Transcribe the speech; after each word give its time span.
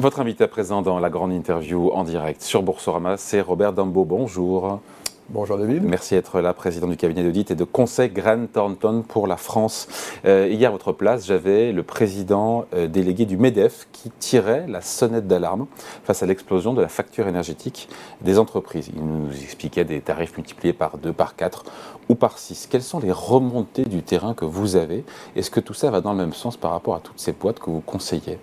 Votre 0.00 0.20
invité 0.20 0.44
à 0.44 0.48
présent 0.48 0.80
dans 0.80 0.98
la 0.98 1.10
grande 1.10 1.30
interview 1.30 1.90
en 1.90 2.04
direct 2.04 2.40
sur 2.40 2.62
Boursorama, 2.62 3.18
c'est 3.18 3.42
Robert 3.42 3.74
Dambo. 3.74 4.06
Bonjour. 4.06 4.80
Bonjour 5.28 5.58
David. 5.58 5.82
Merci 5.82 6.14
d'être 6.14 6.40
là, 6.40 6.54
président 6.54 6.86
du 6.86 6.96
cabinet 6.96 7.22
d'audit 7.22 7.50
et 7.50 7.54
de 7.54 7.64
conseil 7.64 8.08
Grant 8.08 8.46
Thornton 8.50 9.04
pour 9.06 9.26
la 9.26 9.36
France. 9.36 9.88
Euh, 10.24 10.48
hier, 10.50 10.70
à 10.70 10.72
votre 10.72 10.92
place, 10.92 11.26
j'avais 11.26 11.72
le 11.72 11.82
président 11.82 12.64
euh, 12.72 12.86
délégué 12.86 13.26
du 13.26 13.36
MEDEF 13.36 13.88
qui 13.92 14.10
tirait 14.18 14.64
la 14.68 14.80
sonnette 14.80 15.26
d'alarme 15.26 15.66
face 16.04 16.22
à 16.22 16.26
l'explosion 16.26 16.72
de 16.72 16.80
la 16.80 16.88
facture 16.88 17.28
énergétique 17.28 17.90
des 18.22 18.38
entreprises. 18.38 18.90
Il 18.96 19.04
nous 19.04 19.30
expliquait 19.42 19.84
des 19.84 20.00
tarifs 20.00 20.34
multipliés 20.34 20.72
par 20.72 20.96
2, 20.96 21.12
par 21.12 21.36
4 21.36 21.64
ou 22.08 22.14
par 22.14 22.38
6. 22.38 22.68
Quelles 22.70 22.82
sont 22.82 23.00
les 23.00 23.12
remontées 23.12 23.84
du 23.84 24.02
terrain 24.02 24.32
que 24.32 24.46
vous 24.46 24.76
avez? 24.76 25.04
Est-ce 25.36 25.50
que 25.50 25.60
tout 25.60 25.74
ça 25.74 25.90
va 25.90 26.00
dans 26.00 26.12
le 26.12 26.18
même 26.18 26.32
sens 26.32 26.56
par 26.56 26.70
rapport 26.70 26.94
à 26.94 27.00
toutes 27.00 27.20
ces 27.20 27.32
boîtes 27.32 27.58
que 27.58 27.68
vous 27.68 27.82
conseillez? 27.82 28.38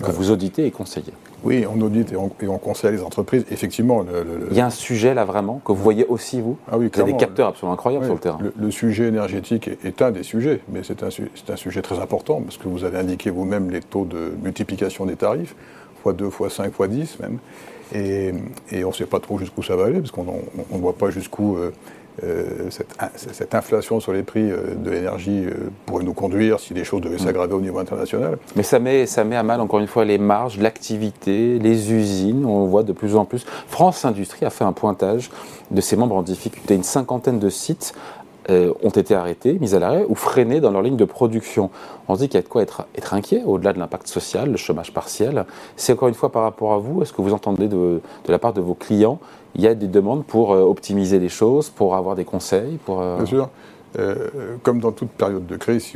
Que 0.00 0.10
vous 0.10 0.30
auditez 0.30 0.66
et 0.66 0.70
conseillez. 0.70 1.12
Oui, 1.44 1.64
on 1.68 1.80
audite 1.80 2.12
et 2.12 2.16
on, 2.16 2.58
conseille 2.58 2.92
les 2.92 3.02
entreprises. 3.02 3.44
Effectivement, 3.50 4.04
il 4.50 4.56
y 4.56 4.60
a 4.60 4.66
un 4.66 4.70
sujet 4.70 5.12
là 5.12 5.24
vraiment 5.24 5.60
que 5.64 5.72
vous 5.72 5.82
voyez 5.82 6.06
aussi 6.06 6.40
vous. 6.40 6.56
Ah 6.70 6.78
oui, 6.78 6.88
il 6.92 6.98
y 6.98 7.02
a 7.02 7.04
des 7.04 7.16
capteurs 7.16 7.48
absolument 7.48 7.74
incroyables 7.74 8.04
sur 8.04 8.14
le 8.14 8.20
terrain. 8.20 8.38
Le, 8.56 8.70
sujet 8.70 9.08
énergétique 9.08 9.68
est, 9.84 10.02
un 10.02 10.12
des 10.12 10.22
sujets, 10.22 10.60
mais 10.68 10.82
c'est 10.84 11.02
un, 11.02 11.08
un, 11.08 11.56
sujet 11.56 11.82
très 11.82 11.98
important 11.98 12.40
parce 12.40 12.58
que 12.58 12.68
vous 12.68 12.84
avez 12.84 12.98
indiqué 12.98 13.30
vous-même 13.30 13.70
les 13.70 13.80
taux 13.80 14.04
de 14.04 14.32
multiplication 14.42 15.04
des 15.04 15.16
tarifs, 15.16 15.56
x2, 16.04 16.30
x5, 16.30 16.70
x10 16.70 17.20
même, 17.20 17.38
et, 17.94 18.84
on 18.84 18.88
ne 18.88 18.92
sait 18.92 19.06
pas 19.06 19.20
trop 19.20 19.38
jusqu'où 19.38 19.62
ça 19.62 19.76
va 19.76 19.86
aller 19.86 19.98
parce 19.98 20.12
qu'on 20.12 20.24
ne 20.24 20.78
voit 20.78 20.96
pas 20.96 21.10
jusqu'où. 21.10 21.56
Euh, 21.56 21.72
euh, 22.22 22.68
cette, 22.68 23.54
inflation 23.54 23.98
sur 23.98 24.12
les 24.12 24.22
prix 24.22 24.50
euh, 24.50 24.74
de 24.76 24.90
l'énergie 24.90 25.46
euh, 25.46 25.70
pourrait 25.86 26.04
nous 26.04 26.12
conduire 26.12 26.60
si 26.60 26.74
les 26.74 26.84
choses 26.84 27.00
devaient 27.00 27.16
mm. 27.16 27.20
s'aggraver 27.20 27.54
au 27.54 27.60
niveau 27.60 27.78
international. 27.78 28.36
Mais 28.54 28.62
ça 28.62 28.78
met, 28.78 29.06
ça 29.06 29.24
met 29.24 29.34
à 29.34 29.42
mal, 29.42 29.62
encore 29.62 29.80
une 29.80 29.86
fois, 29.86 30.04
les 30.04 30.18
marges, 30.18 30.58
l'activité, 30.58 31.58
les 31.58 31.92
usines. 31.92 32.44
On 32.44 32.66
voit 32.66 32.82
de 32.82 32.92
plus 32.92 33.16
en 33.16 33.24
plus. 33.24 33.46
France 33.66 34.04
Industrie 34.04 34.44
a 34.44 34.50
fait 34.50 34.64
un 34.64 34.74
pointage 34.74 35.30
de 35.70 35.80
ses 35.80 35.96
membres 35.96 36.16
en 36.16 36.22
difficulté. 36.22 36.74
Une 36.74 36.82
cinquantaine 36.82 37.38
de 37.38 37.48
sites 37.48 37.94
ont 38.48 38.90
été 38.90 39.14
arrêtés, 39.14 39.58
mis 39.60 39.74
à 39.74 39.78
l'arrêt 39.78 40.04
ou 40.08 40.14
freinés 40.14 40.60
dans 40.60 40.70
leur 40.70 40.82
ligne 40.82 40.96
de 40.96 41.04
production. 41.04 41.70
On 42.08 42.14
se 42.16 42.20
dit 42.20 42.28
qu'il 42.28 42.36
y 42.36 42.38
a 42.38 42.42
de 42.42 42.48
quoi 42.48 42.62
être, 42.62 42.86
inquiet 43.12 43.42
au-delà 43.44 43.72
de 43.72 43.78
l'impact 43.78 44.08
social, 44.08 44.50
le 44.50 44.56
chômage 44.56 44.92
partiel. 44.92 45.44
C'est 45.76 45.92
encore 45.92 46.08
une 46.08 46.14
fois 46.14 46.32
par 46.32 46.42
rapport 46.42 46.72
à 46.72 46.78
vous, 46.78 47.02
est-ce 47.02 47.12
que 47.12 47.22
vous 47.22 47.32
entendez 47.32 47.68
de, 47.68 48.00
la 48.28 48.38
part 48.38 48.52
de 48.52 48.60
vos 48.60 48.74
clients 48.74 49.18
il 49.54 49.60
y 49.60 49.66
a 49.66 49.74
des 49.74 49.86
demandes 49.86 50.24
pour 50.24 50.52
euh, 50.52 50.62
optimiser 50.62 51.18
les 51.18 51.28
choses, 51.28 51.68
pour 51.68 51.94
avoir 51.94 52.14
des 52.14 52.24
conseils 52.24 52.78
euh, 52.88 53.16
Bien 53.16 53.26
sûr. 53.26 53.48
Euh, 53.98 54.56
comme 54.62 54.80
dans 54.80 54.92
toute 54.92 55.10
période 55.10 55.46
de 55.46 55.56
crise, 55.56 55.92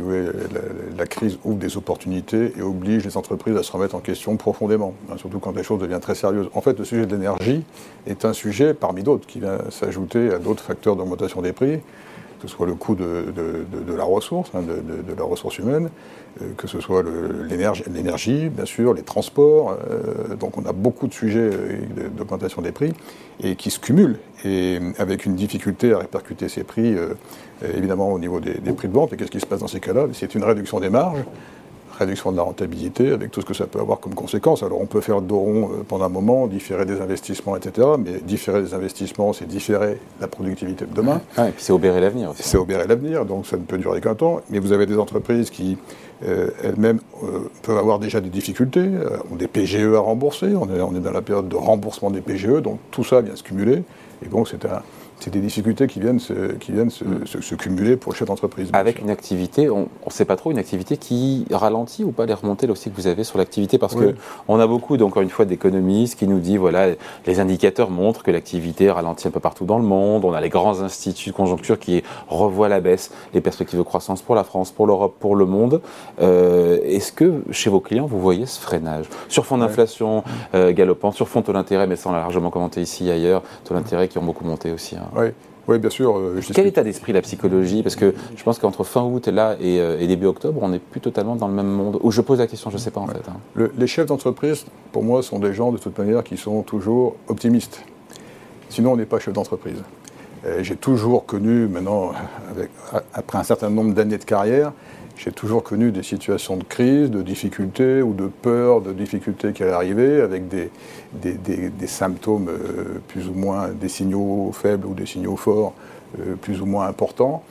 la, 0.98 1.06
crise 1.06 1.38
ouvre 1.46 1.56
des 1.56 1.78
opportunités 1.78 2.52
et 2.58 2.60
oblige 2.60 3.06
les 3.06 3.16
entreprises 3.16 3.56
à 3.56 3.62
se 3.62 3.72
remettre 3.72 3.94
en 3.94 4.00
question 4.00 4.36
profondément, 4.36 4.92
hein, 5.10 5.14
surtout 5.16 5.38
quand 5.38 5.56
les 5.56 5.62
choses 5.62 5.80
deviennent 5.80 6.00
très 6.00 6.14
sérieuses. 6.14 6.50
En 6.52 6.60
fait, 6.60 6.78
le 6.78 6.84
sujet 6.84 7.06
de 7.06 7.16
l'énergie 7.16 7.64
est 8.06 8.26
un 8.26 8.34
sujet 8.34 8.74
parmi 8.74 9.02
d'autres 9.02 9.26
qui 9.26 9.40
vient 9.40 9.56
s'ajouter 9.70 10.30
à 10.30 10.38
d'autres 10.38 10.62
facteurs 10.62 10.94
d'augmentation 10.94 11.40
des 11.40 11.54
prix 11.54 11.80
que 12.40 12.48
ce 12.48 12.54
soit 12.54 12.66
le 12.66 12.74
coût 12.74 12.94
de, 12.94 13.24
la 13.96 14.04
ressource, 14.04 14.50
hein, 14.54 14.62
de, 14.62 15.14
la 15.14 15.24
ressource 15.24 15.58
humaine, 15.58 15.90
euh, 16.42 16.52
que 16.56 16.66
ce 16.66 16.80
soit 16.80 17.02
l'énergie, 17.48 18.48
bien 18.48 18.64
sûr, 18.64 18.94
les 18.94 19.02
transports. 19.02 19.76
Euh, 19.90 20.34
donc 20.36 20.58
on 20.58 20.64
a 20.66 20.72
beaucoup 20.72 21.06
de 21.06 21.14
sujets 21.14 21.50
euh, 21.52 22.08
d'augmentation 22.16 22.62
des 22.62 22.72
prix 22.72 22.92
et 23.42 23.56
qui 23.56 23.70
se 23.70 23.78
cumulent, 23.78 24.18
et 24.44 24.78
avec 24.98 25.26
une 25.26 25.34
difficulté 25.34 25.92
à 25.92 25.98
répercuter 25.98 26.48
ces 26.48 26.64
prix, 26.64 26.94
évidemment, 27.74 28.10
au 28.10 28.18
niveau 28.18 28.40
des, 28.40 28.54
des 28.54 28.72
prix 28.72 28.88
de 28.88 28.94
vente. 28.94 29.12
Et 29.12 29.16
qu'est-ce 29.16 29.30
qui 29.30 29.40
se 29.40 29.46
passe 29.46 29.60
dans 29.60 29.68
ces 29.68 29.80
cas-là? 29.80 30.06
C'est 30.14 30.34
une 30.34 30.42
réduction 30.42 30.80
des 30.80 30.88
marges 30.88 31.22
réduction 31.98 32.32
de 32.32 32.36
la 32.36 32.42
rentabilité, 32.42 33.12
avec 33.12 33.30
tout 33.30 33.40
ce 33.40 33.46
que 33.46 33.54
ça 33.54 33.66
peut 33.66 33.80
avoir 33.80 34.00
comme 34.00 34.14
conséquence. 34.14 34.62
Alors 34.62 34.80
on 34.80 34.86
peut 34.86 35.00
faire 35.00 35.20
dos 35.20 35.38
rond 35.38 35.70
euh, 35.70 35.82
pendant 35.86 36.04
un 36.04 36.10
moment, 36.10 36.46
différer 36.46 36.84
des 36.86 37.00
investissements, 37.00 37.56
etc. 37.56 37.88
Mais 37.98 38.20
différer 38.20 38.62
des 38.62 38.74
investissements, 38.74 39.32
c'est 39.32 39.46
différer 39.46 39.98
la 40.20 40.28
productivité 40.28 40.86
de 40.86 40.94
demain. 40.94 41.20
et 41.38 41.50
puis 41.50 41.54
c'est 41.58 41.72
obérer 41.72 42.00
l'avenir 42.00 42.30
aussi. 42.30 42.42
C'est 42.42 42.58
obérer 42.58 42.86
l'avenir, 42.86 43.24
donc 43.24 43.46
ça 43.46 43.56
ne 43.56 43.62
peut 43.62 43.78
durer 43.78 44.00
qu'un 44.00 44.14
temps. 44.14 44.40
Mais 44.50 44.58
vous 44.58 44.72
avez 44.72 44.86
des 44.86 44.98
entreprises 44.98 45.50
qui, 45.50 45.78
euh, 46.26 46.48
elles-mêmes, 46.62 47.00
euh, 47.22 47.50
peuvent 47.62 47.78
avoir 47.78 47.98
déjà 47.98 48.20
des 48.20 48.30
difficultés, 48.30 48.88
ont 49.30 49.36
des 49.36 49.48
PGE 49.48 49.94
à 49.94 50.00
rembourser, 50.00 50.54
on 50.54 50.68
est, 50.74 50.80
on 50.80 50.94
est 50.94 51.00
dans 51.00 51.12
la 51.12 51.22
période 51.22 51.48
de 51.48 51.56
remboursement 51.56 52.10
des 52.10 52.20
PGE, 52.20 52.62
donc 52.62 52.78
tout 52.90 53.04
ça 53.04 53.20
vient 53.20 53.36
se 53.36 53.42
cumuler. 53.42 53.82
Et 54.24 54.28
donc 54.28 54.48
c'est 54.48 54.64
un, 54.64 54.82
c'est 55.20 55.30
des 55.30 55.40
difficultés 55.40 55.86
qui 55.86 56.00
viennent, 56.00 56.18
se, 56.18 56.52
qui 56.52 56.72
viennent 56.72 56.90
se, 56.90 57.04
mm. 57.04 57.56
cumuler 57.56 57.96
pour 57.96 58.12
le 58.12 58.16
chef 58.16 58.28
d'entreprise. 58.28 58.70
Avec 58.72 59.00
une 59.00 59.10
activité, 59.10 59.70
on 59.70 59.88
ne 60.04 60.10
sait 60.10 60.24
pas 60.24 60.36
trop, 60.36 60.50
une 60.50 60.58
activité 60.58 60.96
qui 60.96 61.46
ralentit 61.50 62.04
ou 62.04 62.12
pas 62.12 62.26
les 62.26 62.34
remontées 62.34 62.66
là 62.66 62.72
aussi 62.72 62.90
que 62.90 62.96
vous 62.96 63.06
avez 63.06 63.24
sur 63.24 63.38
l'activité? 63.38 63.78
Parce 63.78 63.94
que 63.94 64.14
qu'on 64.46 64.60
a 64.60 64.66
beaucoup, 64.66 64.96
encore 64.96 65.22
une 65.22 65.30
fois, 65.30 65.44
d'économistes 65.44 66.18
qui 66.18 66.26
nous 66.26 66.38
disent, 66.38 66.58
voilà, 66.58 66.88
les 67.26 67.40
indicateurs 67.40 67.90
montrent 67.90 68.22
que 68.22 68.30
l'activité 68.30 68.90
ralentit 68.90 69.28
un 69.28 69.30
peu 69.30 69.40
partout 69.40 69.64
dans 69.64 69.78
le 69.78 69.84
monde. 69.84 70.24
On 70.24 70.32
a 70.32 70.40
les 70.40 70.48
grands 70.48 70.80
instituts 70.80 71.30
de 71.30 71.34
conjoncture 71.34 71.78
qui 71.78 72.02
revoient 72.28 72.68
la 72.68 72.80
baisse 72.80 73.10
les 73.34 73.40
perspectives 73.40 73.78
de 73.78 73.84
croissance 73.84 74.22
pour 74.22 74.34
la 74.34 74.44
France, 74.44 74.70
pour 74.70 74.86
l'Europe, 74.86 75.16
pour 75.18 75.36
le 75.36 75.46
monde. 75.46 75.80
Euh, 76.20 76.78
est-ce 76.82 77.12
que 77.12 77.42
chez 77.50 77.70
vos 77.70 77.80
clients, 77.80 78.06
vous 78.06 78.20
voyez 78.20 78.46
ce 78.46 78.60
freinage? 78.60 79.06
Sur 79.28 79.46
fond 79.46 79.58
d'inflation 79.58 80.24
euh, 80.54 80.72
galopant, 80.72 81.12
sur 81.12 81.28
fond 81.28 81.40
de 81.40 81.52
l'intérêt, 81.52 81.86
mais 81.86 81.96
ça 81.96 82.10
on 82.10 82.12
l'a 82.12 82.18
largement 82.18 82.50
commenté 82.50 82.80
ici 82.80 83.08
et 83.08 83.12
ailleurs, 83.12 83.42
taux 83.64 83.74
d'intérêt 83.74 84.08
qui 84.08 84.18
ont 84.18 84.22
beaucoup 84.22 84.44
monté 84.44 84.72
aussi. 84.72 84.96
Hein. 84.96 85.05
Oui. 85.14 85.26
Oui, 85.68 85.78
bien 85.78 85.90
sûr. 85.90 86.16
Euh, 86.16 86.40
Quel 86.54 86.66
état 86.66 86.84
d'esprit 86.84 87.12
la 87.12 87.22
psychologie? 87.22 87.82
Parce 87.82 87.96
que 87.96 88.14
je 88.36 88.42
pense 88.44 88.58
qu'entre 88.58 88.84
fin 88.84 89.02
août 89.02 89.26
et 89.26 89.32
là 89.32 89.56
euh, 89.60 89.98
et, 89.98 90.06
début 90.06 90.26
octobre, 90.26 90.60
on 90.62 90.68
n'est 90.68 90.78
plus 90.78 91.00
totalement 91.00 91.34
dans 91.34 91.48
le 91.48 91.54
même 91.54 91.66
monde. 91.66 91.98
Ou 92.02 92.10
je 92.10 92.20
pose 92.20 92.38
la 92.38 92.46
question, 92.46 92.70
je 92.70 92.76
ne 92.76 92.80
sais 92.80 92.90
pas 92.92 93.00
en 93.00 93.08
fait. 93.08 93.22
Hein. 93.28 93.68
les 93.76 93.86
chefs 93.86 94.06
d'entreprise, 94.06 94.64
pour 94.92 95.02
moi, 95.02 95.22
sont 95.22 95.38
des 95.38 95.52
gens 95.52 95.72
de 95.72 95.78
toute 95.78 95.98
manière 95.98 96.22
qui 96.22 96.36
sont 96.36 96.62
toujours 96.62 97.16
optimistes. 97.28 97.82
Sinon, 98.68 98.92
on 98.92 98.96
n'est 98.96 99.06
pas 99.06 99.18
chef 99.18 99.34
d'entreprise. 99.34 99.82
J'ai 100.60 100.76
toujours 100.76 101.26
connu, 101.26 101.66
maintenant, 101.66 102.12
après 103.14 103.38
un 103.38 103.42
certain 103.42 103.70
nombre 103.70 103.94
d'années 103.94 104.18
de 104.18 104.24
carrière, 104.24 104.72
j'ai 105.16 105.32
toujours 105.32 105.62
connu 105.62 105.92
des 105.92 106.02
situations 106.02 106.56
de 106.56 106.64
crise, 106.64 107.10
de 107.10 107.22
difficultés 107.22 108.02
ou 108.02 108.12
de 108.12 108.26
peur 108.26 108.82
de 108.82 108.92
difficultés 108.92 109.52
qui 109.52 109.62
allaient 109.62 109.72
arriver 109.72 110.20
avec 110.20 110.48
des, 110.48 110.70
des, 111.14 111.86
symptômes 111.86 112.48
euh, 112.48 113.00
plus 113.08 113.28
ou 113.28 113.32
moins, 113.32 113.68
des 113.68 113.88
signaux 113.88 114.50
faibles 114.52 114.86
ou 114.86 114.92
des 114.94 115.06
signaux 115.06 115.36
forts 115.36 115.72
euh, 116.20 116.34
plus 116.34 116.60
ou 116.60 116.66
moins 116.66 116.86
importants. 116.86 117.42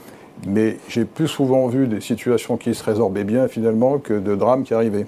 Mais 0.47 0.77
j'ai 0.89 1.05
plus 1.05 1.27
souvent 1.27 1.67
vu 1.67 1.87
des 1.87 2.01
situations 2.01 2.57
qui 2.57 2.75
se 2.75 2.83
résorbaient 2.83 3.23
bien 3.23 3.47
finalement 3.47 3.97
que 3.97 4.13
de 4.13 4.35
drames 4.35 4.63
qui 4.63 4.73
arrivaient. 4.73 5.07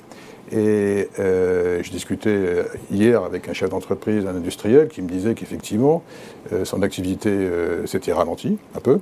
Et 0.52 1.09
euh, 1.19 1.84
je 1.84 1.91
discutais 1.91 2.63
hier 2.91 3.24
avec 3.24 3.50
un 3.50 3.53
chef 3.53 3.69
d'entreprise, 3.69 4.25
un 4.25 4.35
industriel, 4.35 4.88
qui 4.88 5.02
me 5.02 5.09
disait 5.09 5.34
qu'effectivement, 5.34 6.03
son 6.63 6.81
activité 6.81 7.50
s'était 7.85 8.13
ralentie 8.13 8.57
un 8.75 8.80
peu. 8.80 9.00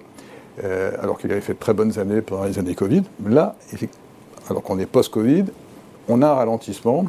Euh, 0.63 0.91
alors 1.01 1.17
qu'il 1.17 1.31
avait 1.31 1.41
fait 1.41 1.53
de 1.53 1.59
très 1.59 1.73
bonnes 1.73 1.99
années 1.99 2.21
pendant 2.21 2.45
les 2.45 2.57
années 2.59 2.75
Covid. 2.75 3.03
Là, 3.25 3.55
alors 4.49 4.63
qu'on 4.63 4.79
est 4.79 4.85
post-Covid, 4.85 5.45
on 6.07 6.21
a 6.21 6.27
un 6.27 6.33
ralentissement. 6.33 7.05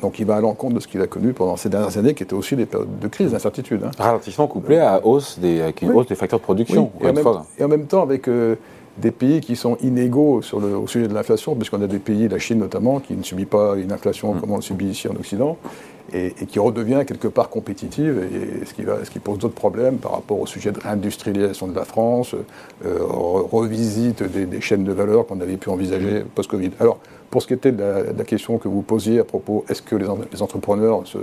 Donc 0.00 0.18
il 0.18 0.26
va 0.26 0.36
à 0.36 0.40
l'encontre 0.40 0.74
de 0.74 0.80
ce 0.80 0.88
qu'il 0.88 1.00
a 1.02 1.06
connu 1.06 1.32
pendant 1.32 1.56
ces 1.56 1.68
dernières 1.68 1.98
années, 1.98 2.14
qui 2.14 2.22
étaient 2.22 2.34
aussi 2.34 2.56
des 2.56 2.66
périodes 2.66 2.98
de 2.98 3.08
crise, 3.08 3.32
d'incertitude. 3.32 3.82
Hein. 3.84 3.90
Ralentissement 3.98 4.46
couplé 4.46 4.78
à 4.78 5.04
hausse 5.04 5.38
des, 5.38 5.60
avec 5.60 5.82
une 5.82 5.90
hausse 5.90 6.06
des 6.06 6.14
facteurs 6.14 6.38
de 6.38 6.44
production. 6.44 6.90
Et, 7.02 7.08
en 7.08 7.68
même, 7.68 7.86
temps, 7.86 8.02
avec 8.02 8.28
euh, 8.28 8.56
des 8.98 9.10
pays 9.10 9.40
qui 9.40 9.56
sont 9.56 9.76
inégaux 9.82 10.42
sur 10.42 10.60
le, 10.60 10.76
au 10.76 10.86
sujet 10.86 11.08
de 11.08 11.14
l'inflation, 11.14 11.54
puisqu'on 11.54 11.82
a 11.82 11.86
des 11.86 11.98
pays, 11.98 12.28
la 12.28 12.38
Chine 12.38 12.58
notamment, 12.58 13.00
qui 13.00 13.14
ne 13.14 13.22
subit 13.22 13.44
pas 13.44 13.76
une 13.76 13.92
inflation 13.92 14.34
mm. 14.34 14.40
comme 14.40 14.50
on 14.52 14.56
le 14.56 14.62
subit 14.62 14.86
ici 14.86 15.08
en 15.08 15.16
Occident, 15.16 15.58
et, 16.12 16.32
qui 16.46 16.58
redevient 16.58 17.02
quelque 17.06 17.28
part 17.28 17.50
compétitive, 17.50 18.22
et 18.32 18.64
ce 18.64 18.72
qui, 18.74 18.82
va, 18.82 19.04
ce 19.04 19.10
qui 19.10 19.18
pose 19.18 19.38
d'autres 19.38 19.54
problèmes 19.54 19.96
par 19.96 20.12
rapport 20.12 20.40
au 20.40 20.46
sujet 20.46 20.72
de 20.72 20.80
réindustrialisation 20.80 21.66
de 21.66 21.74
la 21.74 21.84
France, 21.84 22.34
euh, 22.84 22.98
revisite 23.00 24.22
des, 24.22 24.60
chaînes 24.60 24.84
de 24.84 24.92
valeur 24.92 25.26
qu'on 25.26 25.40
avait 25.40 25.56
pu 25.56 25.68
envisager 25.68 26.24
post-Covid. 26.34 26.70
Alors, 26.80 26.98
pour 27.30 27.42
ce 27.42 27.48
qui 27.48 27.54
était 27.54 27.72
de 27.72 27.82
la, 28.16 28.24
question 28.24 28.58
que 28.58 28.68
vous 28.68 28.82
posiez 28.82 29.18
à 29.18 29.24
propos, 29.24 29.64
est-ce 29.68 29.82
que 29.82 29.96
les, 29.96 30.06
les 30.32 30.42
entrepreneurs 30.42 31.02
se, 31.06 31.18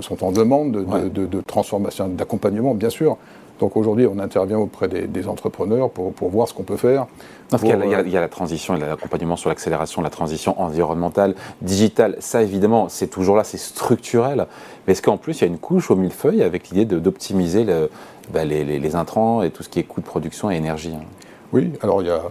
sont 0.00 0.24
en 0.24 0.32
demande 0.32 0.72
de, 0.72 1.08
de, 1.08 1.26
de 1.26 1.40
transformation, 1.40 2.08
d'accompagnement, 2.08 2.74
bien 2.74 2.90
sûr. 2.90 3.16
Donc 3.60 3.76
aujourd'hui, 3.76 4.06
on 4.06 4.18
intervient 4.18 4.58
auprès 4.58 4.88
des, 4.88 5.28
entrepreneurs 5.28 5.90
pour, 5.90 6.12
voir 6.30 6.48
ce 6.48 6.54
qu'on 6.54 6.62
peut 6.62 6.76
faire. 6.76 7.06
Parce 7.48 7.62
qu'il 7.62 7.74
y, 7.74 8.10
y, 8.10 8.16
a 8.16 8.20
la 8.20 8.28
transition 8.28 8.76
et 8.76 8.78
l'accompagnement 8.78 9.36
sur 9.36 9.48
l'accélération 9.48 10.00
de 10.00 10.06
la 10.06 10.10
transition 10.10 10.60
environnementale, 10.60 11.34
digitale. 11.60 12.16
Ça, 12.20 12.42
évidemment, 12.42 12.88
c'est 12.88 13.08
toujours 13.08 13.36
là, 13.36 13.44
c'est 13.44 13.58
structurel. 13.58 14.46
Mais 14.86 14.92
est-ce 14.92 15.02
qu'en 15.02 15.16
plus, 15.16 15.40
il 15.40 15.40
y 15.40 15.44
a 15.44 15.48
une 15.48 15.58
couche 15.58 15.90
au 15.90 15.96
millefeuille 15.96 16.42
avec 16.42 16.68
l'idée 16.68 16.84
d'optimiser 16.84 17.66
bah, 18.32 18.44
les, 18.44 18.94
intrants 18.94 19.42
et 19.42 19.50
tout 19.50 19.62
ce 19.62 19.68
qui 19.68 19.80
est 19.80 19.84
coût 19.84 20.00
de 20.00 20.06
production 20.06 20.50
et 20.50 20.56
énergie 20.56 20.94
hein? 20.94 21.04
Oui, 21.52 21.72
alors 21.82 22.02
il 22.02 22.08
y 22.08 22.10
a 22.10 22.22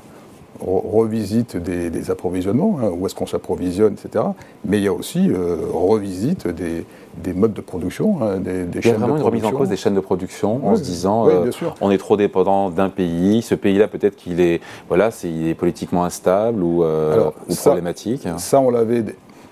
revisite 0.60 1.58
des, 1.58 2.12
approvisionnements, 2.12 2.80
hein, 2.82 2.90
où 2.90 3.06
est-ce 3.06 3.16
qu'on 3.16 3.26
s'approvisionne, 3.26 3.94
etc. 3.94 4.26
Mais 4.66 4.78
il 4.78 4.84
y 4.84 4.88
a 4.88 4.94
aussi 4.94 5.30
euh, 5.30 5.58
revisite 5.72 6.48
des, 6.48 7.34
modes 7.34 7.54
de 7.54 7.62
production, 7.62 8.22
hein, 8.22 8.38
des, 8.38 8.64
des 8.64 8.80
Il 8.80 8.88
y 8.88 8.90
a 8.90 8.94
vraiment 8.94 9.18
une 9.18 9.24
remise 9.24 9.46
en 9.46 9.52
cause 9.52 9.70
des 9.70 9.78
chaînes 9.78 9.96
de 9.96 10.00
production 10.00 10.66
en 10.68 10.76
se 10.76 10.82
disant 10.82 11.28
euh, 11.28 11.50
on 11.82 11.92
est 11.92 11.98
trop 11.98 12.18
dépendant 12.18 12.70
d'un 12.70 12.90
pays, 12.90 13.42
ce 13.42 13.56
pays-là 13.56 13.88
peut-être 13.88 14.16
qu'il 14.16 14.40
est, 14.40 14.62
voilà, 14.88 15.10
est, 15.24 15.58
politiquement 15.58 16.06
instable 16.06 16.64
ou, 16.64 16.84
euh, 16.84 17.32
problématique. 17.62 18.28
Ça, 18.38 18.60
on 18.60 18.70
l'avait 18.70 19.04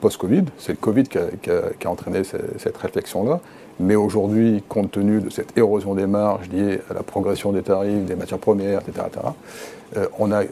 post-Covid. 0.05 0.43
C'est 0.57 0.73
le 0.73 0.77
Covid 0.77 1.03
qui 1.03 1.17
a, 1.17 1.89
entraîné 1.89 2.23
cette, 2.23 2.77
réflexion-là. 2.77 3.39
Mais 3.79 3.95
aujourd'hui, 3.95 4.63
compte 4.69 4.91
tenu 4.91 5.19
de 5.19 5.29
cette 5.29 5.57
érosion 5.57 5.95
des 5.95 6.07
marges 6.07 6.47
liée 6.49 6.79
à 6.89 6.93
la 6.93 7.03
progression 7.03 7.51
des 7.51 7.61
tarifs, 7.61 8.05
des 8.05 8.15
matières 8.15 8.39
premières, 8.39 8.81
etc., 8.81 9.07
euh, 9.97 10.07
on 10.19 10.31
a, 10.31 10.43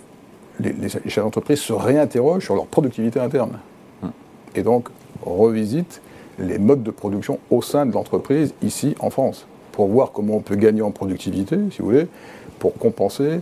les, 0.60 0.90
chefs 0.90 1.24
d'entreprise 1.24 1.60
se 1.60 1.74
réinterrogent 1.74 2.46
sur 2.46 2.56
leur 2.56 2.66
productivité 2.66 3.20
interne. 3.20 3.60
Hum. 4.04 4.12
Et 4.56 4.64
donc, 4.64 4.90
revisitent 5.26 6.02
les 6.40 6.58
modes 6.58 6.84
de 6.84 6.92
production 6.92 7.40
au 7.50 7.62
sein 7.62 7.86
de 7.86 7.94
l'entreprise, 7.94 8.54
ici 8.62 8.96
en 9.00 9.10
France, 9.10 9.46
pour 9.72 9.88
voir 9.88 10.12
comment 10.12 10.36
on 10.36 10.42
peut 10.42 10.56
gagner 10.56 10.82
en 10.82 10.92
productivité, 10.92 11.58
si 11.72 11.80
vous 11.80 11.90
voulez, 11.90 12.08
pour 12.60 12.74
compenser 12.76 13.42